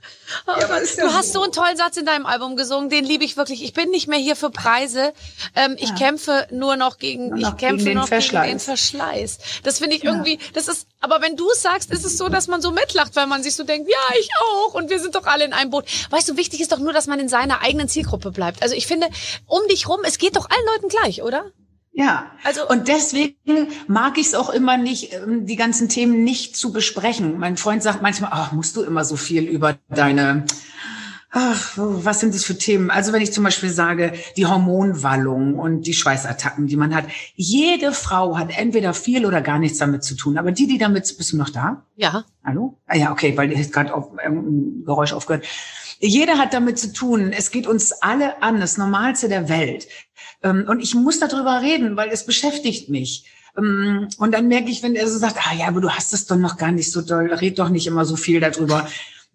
[0.47, 1.43] Oh ja, du ja hast so.
[1.43, 3.63] einen tollen Satz in deinem Album gesungen, den liebe ich wirklich.
[3.63, 5.13] Ich bin nicht mehr hier für Preise.
[5.55, 5.95] Ähm, ich ja.
[5.95, 9.37] kämpfe nur noch gegen, nur noch ich kämpfe gegen nur noch gegen den Verschleiß.
[9.63, 12.61] Das finde ich irgendwie, das ist, aber wenn du sagst, ist es so, dass man
[12.61, 15.45] so mitlacht, weil man sich so denkt, ja, ich auch und wir sind doch alle
[15.45, 15.85] in einem Boot.
[16.09, 18.61] Weißt du, wichtig ist doch nur, dass man in seiner eigenen Zielgruppe bleibt.
[18.61, 19.07] Also ich finde,
[19.47, 21.51] um dich rum, es geht doch allen Leuten gleich, oder?
[21.97, 26.57] Ja, also und deswegen mag ich es auch immer nicht, ähm, die ganzen Themen nicht
[26.57, 27.39] zu besprechen.
[27.39, 30.43] Mein Freund sagt manchmal, ach, musst du immer so viel über deine,
[31.31, 32.89] ach, was sind das für Themen?
[32.91, 37.05] Also wenn ich zum Beispiel sage, die Hormonwallung und die Schweißattacken, die man hat.
[37.35, 40.37] Jede Frau hat entweder viel oder gar nichts damit zu tun.
[40.37, 41.85] Aber die, die damit, bist du noch da?
[41.95, 42.25] Ja.
[42.43, 42.77] Hallo?
[42.87, 45.45] Ah, ja, okay, weil ich gerade auf ähm, Geräusch aufgehört.
[45.99, 47.31] Jeder hat damit zu tun.
[47.31, 49.87] Es geht uns alle an, das Normalste der Welt.
[50.43, 53.25] Ähm, und ich muss darüber reden, weil es beschäftigt mich.
[53.57, 56.25] Ähm, und dann merke ich, wenn er so sagt, ah ja, aber du hast es
[56.27, 58.87] doch noch gar nicht so doll, red doch nicht immer so viel darüber.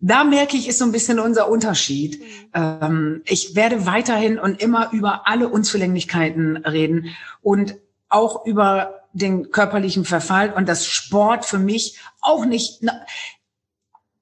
[0.02, 2.22] Da merke ich, ist so ein bisschen unser Unterschied.
[2.54, 3.22] Mhm.
[3.26, 7.76] Ich werde weiterhin und immer über alle Unzulänglichkeiten reden und
[8.08, 12.80] auch über den körperlichen Verfall und das Sport für mich auch nicht.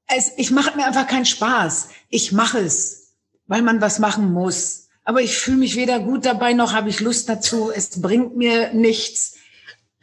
[0.09, 1.91] Es, ich mache mir einfach keinen Spaß.
[2.09, 3.15] Ich mache es,
[3.47, 7.01] weil man was machen muss aber ich fühle mich weder gut dabei noch habe ich
[7.01, 7.73] Lust dazu.
[7.75, 9.39] Es bringt mir nichts.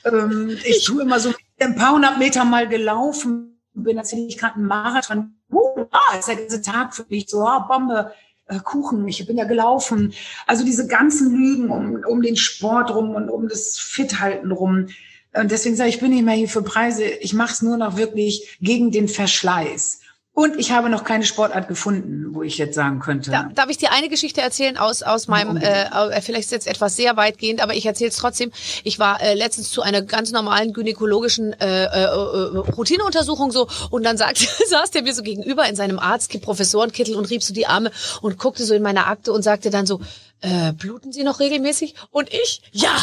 [0.04, 4.66] Ähm, ich tue immer so ein paar hundert Meter mal gelaufen, bin tatsächlich gerade ein
[4.66, 5.36] Marathon.
[5.52, 8.14] Uh, ah, ist der ganze Tag für mich so, ah, Bombe,
[8.48, 10.12] äh, Kuchen, ich bin ja gelaufen.
[10.48, 14.88] Also diese ganzen Lügen um, um den Sport rum und um das Fithalten rum.
[15.36, 17.04] Und deswegen sage ich, ich bin nicht mehr hier für Preise.
[17.04, 20.02] Ich mache es nur noch wirklich gegen den Verschleiß.
[20.36, 23.32] Und ich habe noch keine Sportart gefunden, wo ich jetzt sagen könnte.
[23.32, 26.68] Da, darf ich dir eine Geschichte erzählen aus aus meinem äh, äh, vielleicht ist jetzt
[26.68, 28.52] etwas sehr weitgehend, aber ich erzähle es trotzdem.
[28.84, 34.04] Ich war äh, letztens zu einer ganz normalen gynäkologischen äh, äh, äh, Routineuntersuchung so und
[34.04, 37.68] dann sagte saß der mir so gegenüber in seinem Arzt Professorenkittel und rieb so die
[37.68, 40.02] Arme und guckte so in meine Akte und sagte dann so
[40.42, 41.96] äh, bluten Sie noch regelmäßig?
[42.12, 42.94] Und ich ja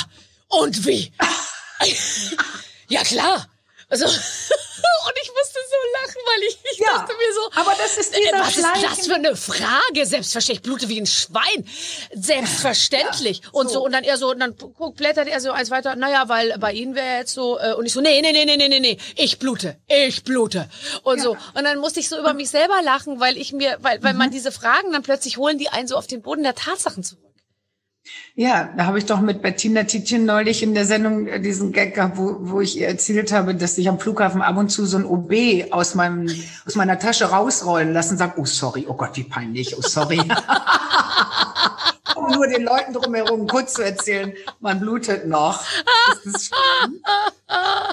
[0.49, 1.13] und wie?
[2.89, 3.49] ja klar.
[3.89, 4.07] Also
[5.07, 8.17] und ich musste so lachen, weil ich, ich ja, dachte mir so, aber das ist
[8.17, 10.07] dieser was ist das für eine Frage?
[10.07, 11.69] Selbstverständlich, ich blute wie ein Schwein.
[12.15, 13.41] Selbstverständlich.
[13.41, 13.59] Ja, so.
[13.59, 16.29] Und so, und dann er so, und dann guckt, blättert er so eins weiter, naja,
[16.29, 18.69] weil bei Ihnen wäre jetzt so, äh, und ich so, nee, nee, nee, nee, nee,
[18.69, 20.69] nee, nee, ich blute, ich blute.
[21.03, 21.25] Und ja.
[21.25, 21.31] so.
[21.33, 24.19] Und dann musste ich so über mich selber lachen, weil ich mir, weil, weil mhm.
[24.19, 27.23] man diese Fragen dann plötzlich holen, die einen so auf den Boden der Tatsachen zurück.
[28.35, 31.95] Ja, da habe ich doch mit Bettina Tietjen neulich in der Sendung äh, diesen Gag
[31.95, 34.97] gehabt, wo, wo ich ihr erzählt habe, dass ich am Flughafen ab und zu so
[34.97, 36.31] ein OB aus meinem
[36.67, 40.19] aus meiner Tasche rausrollen lassen, sag, oh sorry, oh Gott, wie peinlich, oh sorry.
[42.17, 45.63] um nur den Leuten drumherum kurz zu erzählen, man blutet noch.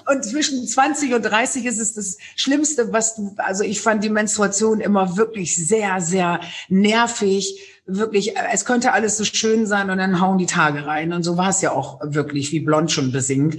[0.09, 4.09] Und zwischen 20 und 30 ist es das Schlimmste, was du, also ich fand die
[4.09, 7.59] Menstruation immer wirklich sehr, sehr nervig
[7.89, 11.13] wirklich, es könnte alles so schön sein und dann hauen die Tage rein.
[11.13, 13.57] Und so war es ja auch wirklich, wie Blond schon besingt.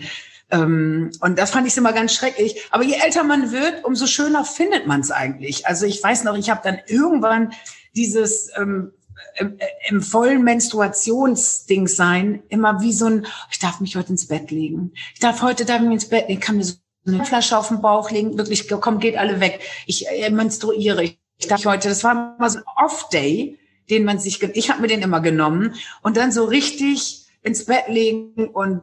[0.51, 2.63] Ähm, und das fand ich immer ganz schrecklich.
[2.71, 5.67] Aber je älter man wird, umso schöner findet man es eigentlich.
[5.67, 7.53] Also ich weiß noch, ich habe dann irgendwann
[7.95, 8.93] dieses ähm,
[9.37, 9.59] im,
[9.89, 14.93] im vollen Menstruationsding sein, immer wie so ein, ich darf mich heute ins Bett legen.
[15.15, 16.75] Ich darf heute darf mich ins Bett legen, kann mir so
[17.07, 19.61] eine Flasche auf den Bauch legen, wirklich, komm, geht alle weg.
[19.87, 21.03] Ich äh, menstruiere.
[21.05, 23.59] Ich darf heute, das war immer so ein Off-Day
[23.91, 27.89] den man sich, ich habe mir den immer genommen und dann so richtig ins Bett
[27.89, 28.83] legen und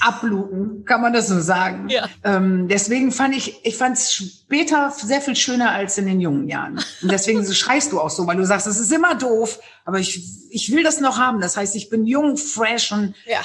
[0.00, 1.88] abbluten, kann man das so sagen.
[1.88, 2.08] Ja.
[2.22, 6.48] Ähm, deswegen fand ich, ich fand es später sehr viel schöner als in den jungen
[6.48, 6.78] Jahren.
[7.02, 9.98] Und deswegen so schreist du auch so, weil du sagst, es ist immer doof, aber
[9.98, 11.40] ich, ich will das noch haben.
[11.40, 13.40] Das heißt, ich bin jung, fresh und ja.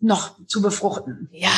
[0.00, 1.28] noch zu befruchten.
[1.32, 1.50] Ja.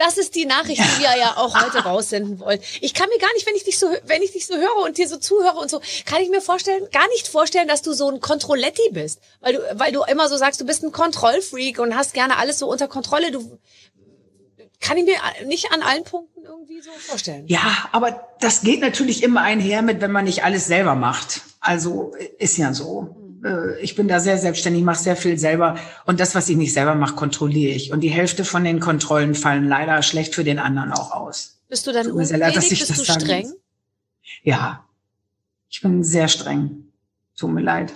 [0.00, 2.58] Das ist die Nachricht, die wir ja auch heute raussenden wollen.
[2.80, 4.96] Ich kann mir gar nicht, wenn ich dich so, wenn ich dich so höre und
[4.96, 8.08] dir so zuhöre und so, kann ich mir vorstellen, gar nicht vorstellen, dass du so
[8.08, 11.94] ein Kontrolletti bist, weil du, weil du immer so sagst, du bist ein Kontrollfreak und
[11.94, 13.30] hast gerne alles so unter Kontrolle.
[13.30, 13.58] Du
[14.80, 17.46] kann ich mir nicht an allen Punkten irgendwie so vorstellen.
[17.46, 21.42] Ja, aber das geht natürlich immer einher mit, wenn man nicht alles selber macht.
[21.60, 23.14] Also ist ja so.
[23.44, 25.76] Äh, ich bin da sehr selbstständig, mache sehr viel selber
[26.06, 27.92] und das, was ich nicht selber mache, kontrolliere ich.
[27.92, 31.60] Und die Hälfte von den Kontrollen fallen leider schlecht für den anderen auch aus.
[31.68, 33.46] Bist du dann Tut mir sehr leid, dass ich Bist das du streng?
[33.48, 33.56] muss.
[34.42, 34.84] Ja,
[35.68, 36.84] ich bin sehr streng.
[37.36, 37.92] Tut mir leid.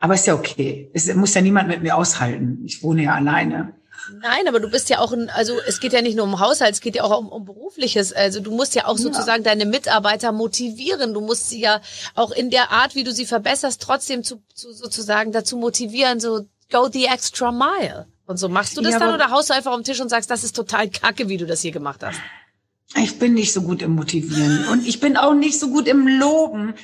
[0.00, 0.90] Aber ist ja okay.
[0.92, 2.62] Es muss ja niemand mit mir aushalten.
[2.64, 3.74] Ich wohne ja alleine.
[4.20, 6.74] Nein, aber du bist ja auch ein, also es geht ja nicht nur um Haushalt,
[6.74, 8.12] es geht ja auch um, um berufliches.
[8.12, 11.14] Also du musst ja auch sozusagen deine Mitarbeiter motivieren.
[11.14, 11.80] Du musst sie ja
[12.14, 16.46] auch in der Art, wie du sie verbesserst, trotzdem zu, zu sozusagen dazu motivieren, so
[16.70, 18.06] go the extra mile.
[18.26, 20.30] Und so machst du das Ja, dann oder haust du einfach am Tisch und sagst,
[20.30, 22.18] das ist total kacke, wie du das hier gemacht hast?
[22.96, 26.06] Ich bin nicht so gut im Motivieren und ich bin auch nicht so gut im
[26.06, 26.74] Loben.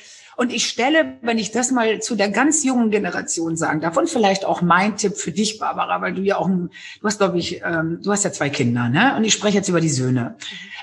[0.41, 4.09] Und ich stelle, wenn ich das mal zu der ganz jungen Generation sagen darf, und
[4.09, 6.71] vielleicht auch mein Tipp für dich, Barbara, weil du ja auch, du
[7.05, 9.15] hast, glaube ich, ähm, du hast ja zwei Kinder, ne?
[9.19, 10.37] Und ich spreche jetzt über die Söhne.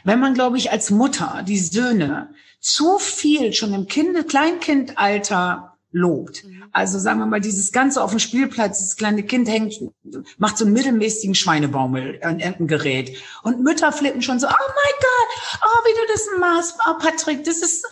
[0.04, 2.30] Wenn man, glaube ich, als Mutter die Söhne
[2.60, 8.20] zu viel schon im Kind, Kleinkindalter lobt, also sagen wir mal, dieses Ganze auf dem
[8.20, 9.76] Spielplatz, das kleine Kind hängt,
[10.38, 13.18] macht so einen mittelmäßigen Schweinebaumel an irgendeinem Gerät.
[13.44, 17.44] Und Mütter flippen schon so, oh my God, oh, wie du das machst, oh, Patrick,
[17.46, 17.86] das ist,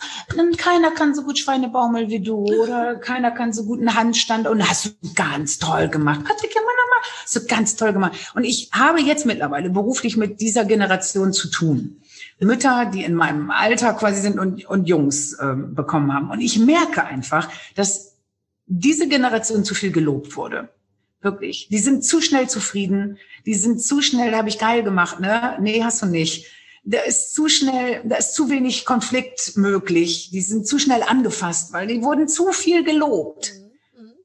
[0.58, 4.68] keiner kann so gut Schweinebaumel wie du, oder keiner kann so gut einen Handstand, und
[4.68, 6.20] hast du ganz toll gemacht.
[6.24, 8.32] Patrick, ja, Mann, Mann, hast du ganz toll gemacht.
[8.34, 12.02] Und ich habe jetzt mittlerweile beruflich mit dieser Generation zu tun.
[12.40, 16.30] Mütter, die in meinem Alter quasi sind und, und Jungs ähm, bekommen haben.
[16.30, 18.16] Und ich merke einfach, dass
[18.66, 20.68] diese Generation zu viel gelobt wurde.
[21.22, 21.68] Wirklich.
[21.70, 23.18] Die sind zu schnell zufrieden.
[23.46, 25.56] Die sind zu schnell, da habe ich geil gemacht, ne?
[25.60, 26.46] Nee, hast du nicht.
[26.84, 30.30] Da ist zu schnell, da ist zu wenig Konflikt möglich.
[30.30, 33.54] Die sind zu schnell angefasst, weil die wurden zu viel gelobt.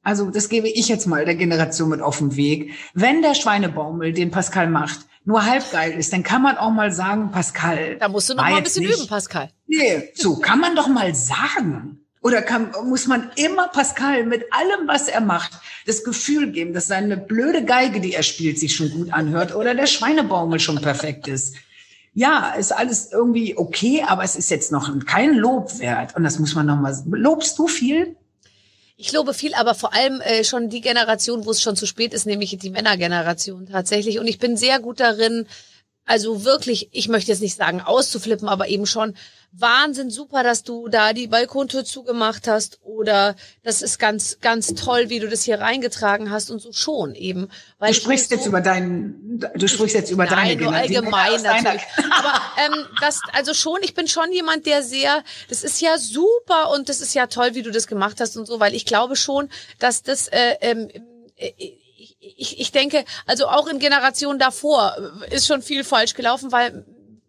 [0.02, 2.72] Also das gebe ich jetzt mal der Generation mit auf den Weg.
[2.94, 6.90] Wenn der Schweinebaumel, den Pascal macht, nur halb geil ist, dann kann man auch mal
[6.92, 7.96] sagen, Pascal.
[7.98, 9.50] Da musst du noch mal ein bisschen nicht- üben, Pascal.
[9.66, 11.98] Nee, so kann man doch mal sagen.
[12.22, 15.52] Oder kann, muss man immer Pascal mit allem, was er macht,
[15.86, 19.74] das Gefühl geben, dass seine blöde Geige, die er spielt, sich schon gut anhört oder
[19.74, 21.56] der Schweinebaumel schon perfekt ist.
[22.14, 26.14] Ja, ist alles irgendwie okay, aber es ist jetzt noch kein Lob wert.
[26.14, 28.16] Und das muss man noch mal, lobst du viel?
[29.04, 32.14] Ich lobe viel, aber vor allem äh, schon die Generation, wo es schon zu spät
[32.14, 34.20] ist, nämlich die Männergeneration tatsächlich.
[34.20, 35.48] Und ich bin sehr gut darin,
[36.04, 39.14] also wirklich, ich möchte jetzt nicht sagen auszuflippen, aber eben schon
[39.54, 45.10] Wahnsinn, super, dass du da die Balkontür zugemacht hast oder das ist ganz, ganz toll,
[45.10, 47.48] wie du das hier reingetragen hast und so schon eben.
[47.78, 50.72] Weil Du ich sprichst jetzt so- über deinen, du sprichst jetzt über deine Nein, nur
[50.72, 51.04] Generation.
[51.04, 51.82] allgemein natürlich.
[52.10, 56.70] Aber ähm, das, also schon, ich bin schon jemand, der sehr, das ist ja super
[56.70, 59.16] und das ist ja toll, wie du das gemacht hast und so, weil ich glaube
[59.16, 60.88] schon, dass das, äh, ähm,
[61.36, 61.52] äh,
[62.20, 64.96] ich, ich, denke, also auch in Generationen davor
[65.30, 66.84] ist schon viel falsch gelaufen, weil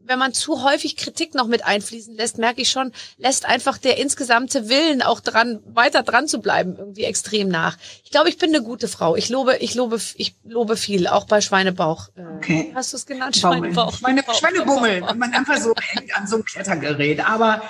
[0.05, 3.97] wenn man zu häufig Kritik noch mit einfließen lässt, merke ich schon, lässt einfach der
[3.97, 7.77] insgesamte Willen auch dran, weiter dran zu bleiben, irgendwie extrem nach.
[8.03, 9.15] Ich glaube, ich bin eine gute Frau.
[9.15, 12.09] Ich lobe, ich lobe, ich lobe viel, auch bei Schweinebauch.
[12.15, 12.71] Äh, Okay.
[12.75, 13.41] Hast du es genannt?
[13.41, 13.59] Baumel.
[13.73, 13.93] Schweinebauch.
[13.97, 14.33] Schweine, Bauch.
[14.35, 17.25] Schweinebummel, wenn man einfach so hängt an so einem Klettergerät.
[17.25, 17.61] Aber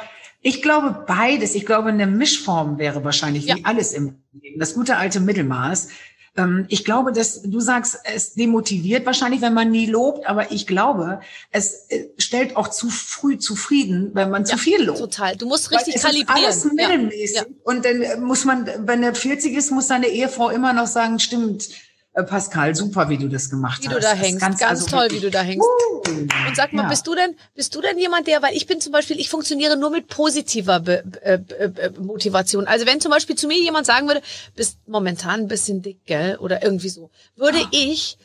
[0.41, 1.53] ich glaube beides.
[1.53, 3.55] Ich glaube, eine Mischform wäre wahrscheinlich Ja.
[3.57, 4.59] wie alles im Leben.
[4.59, 5.89] Das gute alte Mittelmaß.
[6.35, 10.65] Ähm, Ich glaube, dass du sagst, es demotiviert wahrscheinlich, wenn man nie lobt, aber ich
[10.65, 11.21] glaube,
[11.51, 14.99] es äh, stellt auch zu früh zufrieden, wenn man zu viel lobt.
[14.99, 15.35] Total.
[15.35, 16.49] Du musst richtig es kalibrieren.
[16.49, 17.35] Ist alles mittelmäßig.
[17.37, 17.45] Ja.
[17.63, 21.69] Und dann muss man, wenn er 40 ist, muss seine Ehefrau immer noch sagen, stimmt,
[22.13, 23.95] äh, Pascal, super, wie du das gemacht Wie hast.
[23.95, 24.39] du da Das ist hängst.
[24.41, 25.67] Ganz, also toll, wie du da hängst.
[25.67, 26.09] Uh,
[26.47, 26.89] Und sag mal, ja.
[26.89, 29.77] bist du denn, bist du denn jemand, der, weil ich bin zum Beispiel, ich funktioniere
[29.77, 32.67] nur mit positiver Be äh, äh, Motivation.
[32.67, 34.21] Also wenn zum Beispiel zu mir jemand sagen würde,
[34.55, 37.69] bist momentan ein bisschen dick, gell, oder irgendwie so, würde Ah.
[37.71, 38.17] ich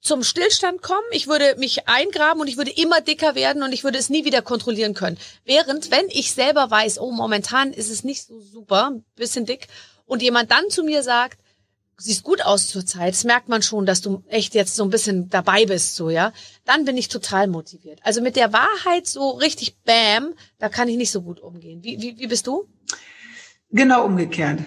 [0.00, 3.84] zum Stillstand kommen, ich würde mich eingraben und ich würde immer dicker werden und ich
[3.84, 5.16] würde es nie wieder kontrollieren können.
[5.44, 9.68] Während, wenn ich selber weiß, oh, momentan ist es nicht so super, ein bisschen dick,
[10.04, 11.38] und jemand dann zu mir sagt,
[11.98, 14.90] siehst gut aus zur Zeit, das merkt man schon, dass du echt jetzt so ein
[14.90, 16.32] bisschen dabei bist, so, ja,
[16.64, 18.00] dann bin ich total motiviert.
[18.02, 21.82] Also mit der Wahrheit so richtig bam, da kann ich nicht so gut umgehen.
[21.82, 22.66] Wie, wie, wie bist du?
[23.70, 24.60] Genau umgekehrt.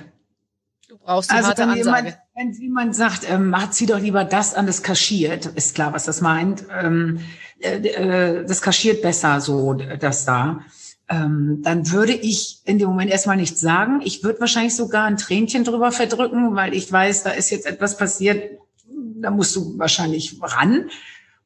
[0.87, 2.07] Du brauchst die Also harte wenn Ansage.
[2.07, 5.93] jemand, wenn jemand sagt, ähm, mach, zieh doch lieber das an, das kaschiert, ist klar,
[5.93, 6.65] was das meint.
[6.71, 7.19] Ähm,
[7.59, 10.61] äh, äh, das kaschiert besser so, das da.
[11.07, 14.01] Ähm, dann würde ich in dem Moment erstmal nichts sagen.
[14.03, 17.97] Ich würde wahrscheinlich sogar ein Tränchen drüber verdrücken, weil ich weiß, da ist jetzt etwas
[17.97, 20.89] passiert, da musst du wahrscheinlich ran.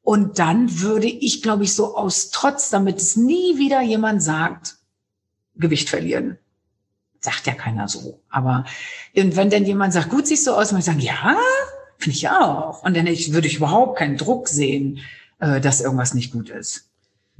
[0.01, 4.77] Und dann würde ich, glaube ich, so aus Trotz, damit es nie wieder jemand sagt,
[5.55, 6.37] Gewicht verlieren.
[7.19, 8.21] Sagt ja keiner so.
[8.29, 8.65] Aber
[9.15, 11.37] und wenn dann jemand sagt, gut siehst du aus, und ich sagen, ja,
[11.97, 12.81] finde ich auch.
[12.83, 14.99] Und dann würde ich überhaupt keinen Druck sehen,
[15.39, 16.88] äh, dass irgendwas nicht gut ist.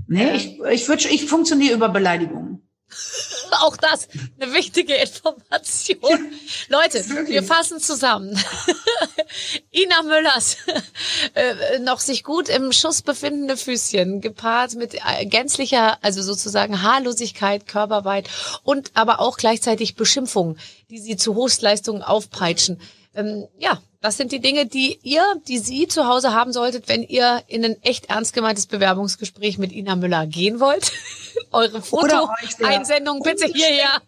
[0.08, 2.70] Nee, ich, ich, würd, ich funktioniere über Beleidigungen.
[3.62, 4.08] Auch das
[4.39, 6.32] eine wichtige Information.
[6.70, 8.39] Leute, wir fassen zusammen.
[9.72, 10.58] Ina Müllers
[11.36, 17.68] äh, noch sich gut im Schuss befindende Füßchen, gepaart mit äh, gänzlicher, also sozusagen Haarlosigkeit,
[17.68, 18.30] Körperweit
[18.64, 22.80] und aber auch gleichzeitig Beschimpfungen, die sie zu Höchstleistungen aufpeitschen.
[23.14, 27.04] Ähm, ja, das sind die Dinge, die ihr, die Sie zu Hause haben solltet, wenn
[27.04, 30.91] ihr in ein echt ernst gemeintes Bewerbungsgespräch mit Ina Müller gehen wollt.
[31.52, 34.02] Eure Foto-Einsendung bitte hierher.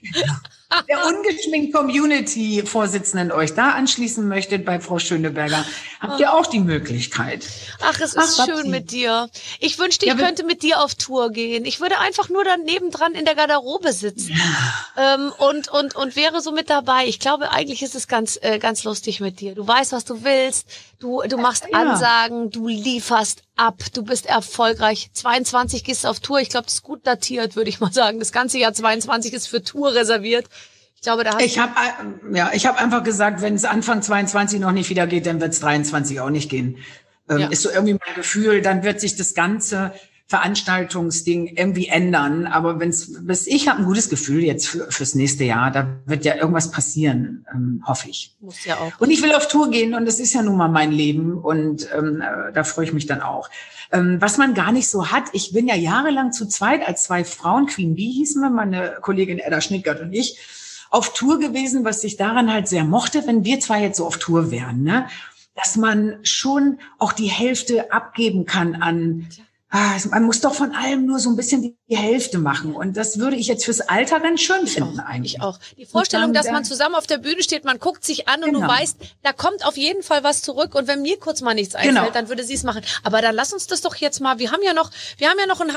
[0.87, 5.65] Der ungeschminkt Community-Vorsitzenden euch da anschließen möchtet bei Frau Schöneberger,
[5.99, 7.47] habt ihr auch die Möglichkeit.
[7.81, 9.29] Ach, es ist Ach, schön mit dir.
[9.59, 11.65] Ich wünschte, ich ja, könnte mit dir auf Tour gehen.
[11.65, 15.15] Ich würde einfach nur daneben dran in der Garderobe sitzen ja.
[15.15, 17.05] ähm, und, und, und wäre so mit dabei.
[17.05, 19.55] Ich glaube, eigentlich ist es ganz, äh, ganz lustig mit dir.
[19.55, 20.67] Du weißt, was du willst.
[20.99, 21.79] Du, du machst ja.
[21.79, 25.11] Ansagen, du lieferst ab, du bist erfolgreich.
[25.13, 26.39] 22 gehst auf Tour.
[26.39, 28.19] Ich glaube, das ist gut datiert, würde ich mal sagen.
[28.19, 30.47] Das ganze Jahr 22 ist für Tour reserviert.
[30.95, 31.73] Ich glaube, da hast ich habe
[32.31, 35.39] äh, ja, ich habe einfach gesagt, wenn es Anfang 22 noch nicht wieder geht, dann
[35.39, 36.77] wird es 23 auch nicht gehen.
[37.29, 37.47] Ähm, ja.
[37.47, 38.61] Ist so irgendwie mein Gefühl.
[38.61, 39.93] Dann wird sich das ganze
[40.31, 42.47] Veranstaltungsding irgendwie ändern.
[42.47, 43.11] Aber wenn's,
[43.47, 45.71] ich habe ein gutes Gefühl jetzt für, fürs nächste Jahr.
[45.71, 48.37] Da wird ja irgendwas passieren, ähm, hoffe ich.
[48.39, 48.93] Muss ja auch.
[48.99, 51.85] Und ich will auf Tour gehen und das ist ja nun mal mein Leben und
[51.93, 53.49] ähm, äh, da freue ich mich dann auch.
[53.91, 57.25] Ähm, was man gar nicht so hat, ich bin ja jahrelang zu zweit als zwei
[57.25, 60.39] Frauen, Queen Bee hießen wir, meine Kollegin Edda Schnittgart und ich,
[60.91, 64.17] auf Tour gewesen, was ich daran halt sehr mochte, wenn wir zwei jetzt so auf
[64.17, 65.07] Tour wären, ne?
[65.55, 69.27] dass man schon auch die Hälfte abgeben kann an
[69.71, 72.75] ah, man muss doch von allem nur so ein bisschen die, die Hälfte machen.
[72.75, 75.35] Und das würde ich jetzt fürs Alter ganz schön finden auch, eigentlich.
[75.35, 75.57] Ich auch.
[75.77, 78.53] Die Vorstellung, dann, dass man zusammen auf der Bühne steht, man guckt sich an und
[78.53, 78.67] genau.
[78.67, 80.75] du weißt, da kommt auf jeden Fall was zurück.
[80.75, 82.09] Und wenn mir kurz mal nichts einfällt, genau.
[82.11, 82.83] dann würde sie es machen.
[83.03, 84.39] Aber dann lass uns das doch jetzt mal.
[84.39, 85.71] Wir haben ja noch, wir haben ja noch ein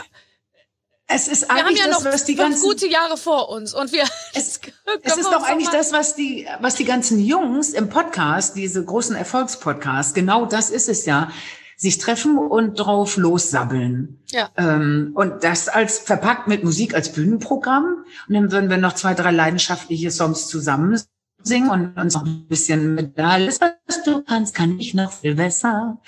[1.06, 4.04] es ist wir eigentlich ja das, was die ganzen gute Jahre vor uns und wir
[4.32, 4.58] es,
[5.02, 9.14] es ist doch eigentlich das was die was die ganzen Jungs im Podcast diese großen
[9.14, 11.30] Erfolgspodcasts genau das ist es ja
[11.76, 14.20] sich treffen und drauf lossabbeln.
[14.30, 14.50] Ja.
[14.56, 18.04] Ähm, und das als verpackt mit Musik als Bühnenprogramm.
[18.28, 20.98] Und dann würden wir noch zwei, drei leidenschaftliche Songs zusammen
[21.44, 25.34] singen und uns noch ein bisschen mit alles, was du kannst, kann ich noch viel
[25.34, 25.98] besser.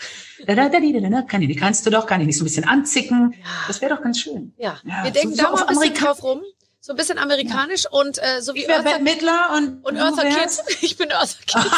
[0.47, 2.47] Da, da, da, da, da, kann ich, kannst du doch, kann ich nicht so ein
[2.47, 3.35] bisschen anzicken.
[3.67, 4.55] Das wäre doch ganz schön.
[4.57, 6.43] Ja, ja wir denken so, da mal ein bisschen drauf rum.
[6.81, 7.91] So ein bisschen amerikanisch ja.
[7.91, 10.63] und äh, so wie ich Eartha, Mittler und, und Eartha Kids.
[10.83, 11.75] Ich bin Eartha Kids.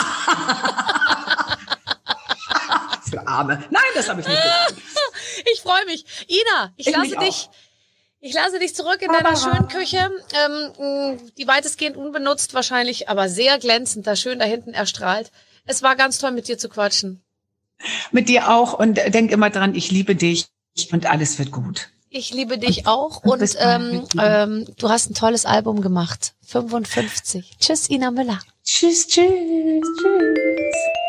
[3.08, 3.62] Für Arme.
[3.70, 4.74] Nein, das habe ich nicht gesagt.
[5.52, 6.04] ich freue mich.
[6.28, 7.48] Ina, ich, ich lasse dich.
[8.20, 13.58] Ich lasse dich zurück in deiner schönen Küche, ähm, die weitestgehend unbenutzt wahrscheinlich, aber sehr
[13.58, 15.30] glänzend, da schön da hinten erstrahlt.
[15.66, 17.22] Es war ganz toll, mit dir zu quatschen.
[18.10, 20.48] Mit dir auch und denk immer dran, ich liebe dich
[20.90, 21.90] und alles wird gut.
[22.10, 26.34] Ich liebe dich auch und, und ähm, ähm, du hast ein tolles Album gemacht.
[26.46, 27.58] 55.
[27.60, 28.40] Tschüss, Ina Müller.
[28.64, 31.07] Tschüss, tschüss, tschüss.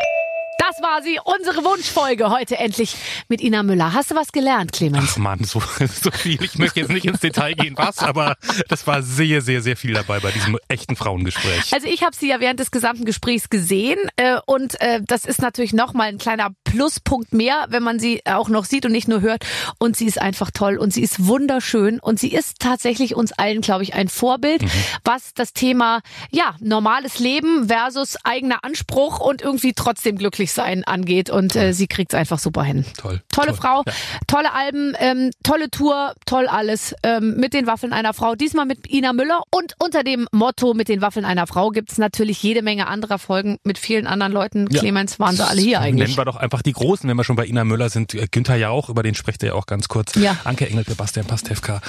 [0.70, 2.96] Das war sie, unsere Wunschfolge heute endlich
[3.28, 3.94] mit Ina Müller.
[3.94, 5.14] Hast du was gelernt, Clemens?
[5.14, 6.44] Ach man, so, so viel.
[6.44, 8.36] Ich möchte jetzt nicht ins Detail gehen, was, aber
[8.68, 11.74] das war sehr, sehr, sehr viel dabei bei diesem echten Frauengespräch.
[11.74, 15.42] Also ich habe sie ja während des gesamten Gesprächs gesehen äh, und äh, das ist
[15.42, 19.22] natürlich nochmal ein kleiner Pluspunkt mehr, wenn man sie auch noch sieht und nicht nur
[19.22, 19.44] hört.
[19.80, 23.62] Und sie ist einfach toll und sie ist wunderschön und sie ist tatsächlich uns allen,
[23.62, 24.70] glaube ich, ein Vorbild, mhm.
[25.04, 31.30] was das Thema ja normales Leben versus eigener Anspruch und irgendwie trotzdem glücklich sein angeht
[31.30, 32.86] und äh, sie kriegt es einfach super hin.
[32.98, 33.22] Toll.
[33.32, 33.56] Tolle toll.
[33.56, 33.94] Frau, ja.
[34.28, 38.36] tolle Alben, ähm, tolle Tour, toll alles ähm, mit den Waffeln einer Frau.
[38.36, 41.98] Diesmal mit Ina Müller und unter dem Motto mit den Waffeln einer Frau gibt es
[41.98, 44.68] natürlich jede Menge anderer Folgen mit vielen anderen Leuten.
[44.70, 44.80] Ja.
[44.80, 46.10] Clemens waren sie alle hier eigentlich.
[46.10, 48.14] Nennen wir doch einfach die Großen, wenn wir schon bei Ina Müller sind.
[48.14, 50.16] Äh, Günther ja auch, über den spricht er ja auch ganz kurz.
[50.16, 50.38] Ja.
[50.43, 51.82] Anke Engelke, Bastian Pastewka.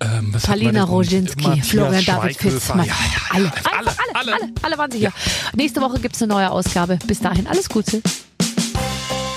[0.00, 2.68] Ähm, Palina Roginski, Florian David Fitz.
[2.68, 2.94] Ja, ja,
[3.30, 5.12] alle, alle, alle, alle, alle, waren sie hier.
[5.54, 6.98] Nächste Woche gibt es eine neue Ausgabe.
[7.06, 8.02] Bis dahin alles Gute.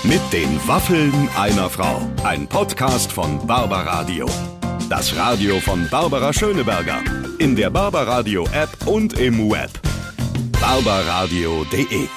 [0.02, 2.02] Mit den Waffeln einer Frau.
[2.24, 4.26] Ein Podcast von Barbaradio.
[4.88, 7.02] Das Radio von Barbara Schöneberger.
[7.38, 9.70] In der Barbaradio App und im Web.
[10.60, 12.08] barbaradio.de